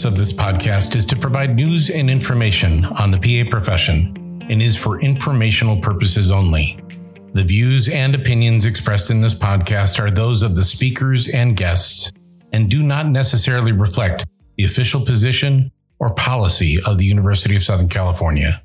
Purpose 0.00 0.12
of 0.12 0.16
this 0.16 0.32
podcast 0.32 0.96
is 0.96 1.04
to 1.04 1.14
provide 1.14 1.54
news 1.54 1.90
and 1.90 2.08
information 2.08 2.86
on 2.86 3.10
the 3.10 3.18
PA 3.18 3.50
profession 3.50 4.16
and 4.48 4.62
is 4.62 4.74
for 4.74 4.98
informational 5.02 5.76
purposes 5.76 6.30
only. 6.30 6.78
The 7.34 7.44
views 7.44 7.86
and 7.86 8.14
opinions 8.14 8.64
expressed 8.64 9.10
in 9.10 9.20
this 9.20 9.34
podcast 9.34 10.00
are 10.00 10.10
those 10.10 10.42
of 10.42 10.54
the 10.54 10.64
speakers 10.64 11.28
and 11.28 11.54
guests 11.54 12.12
and 12.50 12.70
do 12.70 12.82
not 12.82 13.08
necessarily 13.08 13.72
reflect 13.72 14.24
the 14.56 14.64
official 14.64 15.04
position 15.04 15.70
or 15.98 16.14
policy 16.14 16.78
of 16.86 16.96
the 16.96 17.04
University 17.04 17.54
of 17.54 17.62
Southern 17.62 17.88
California. 17.90 18.62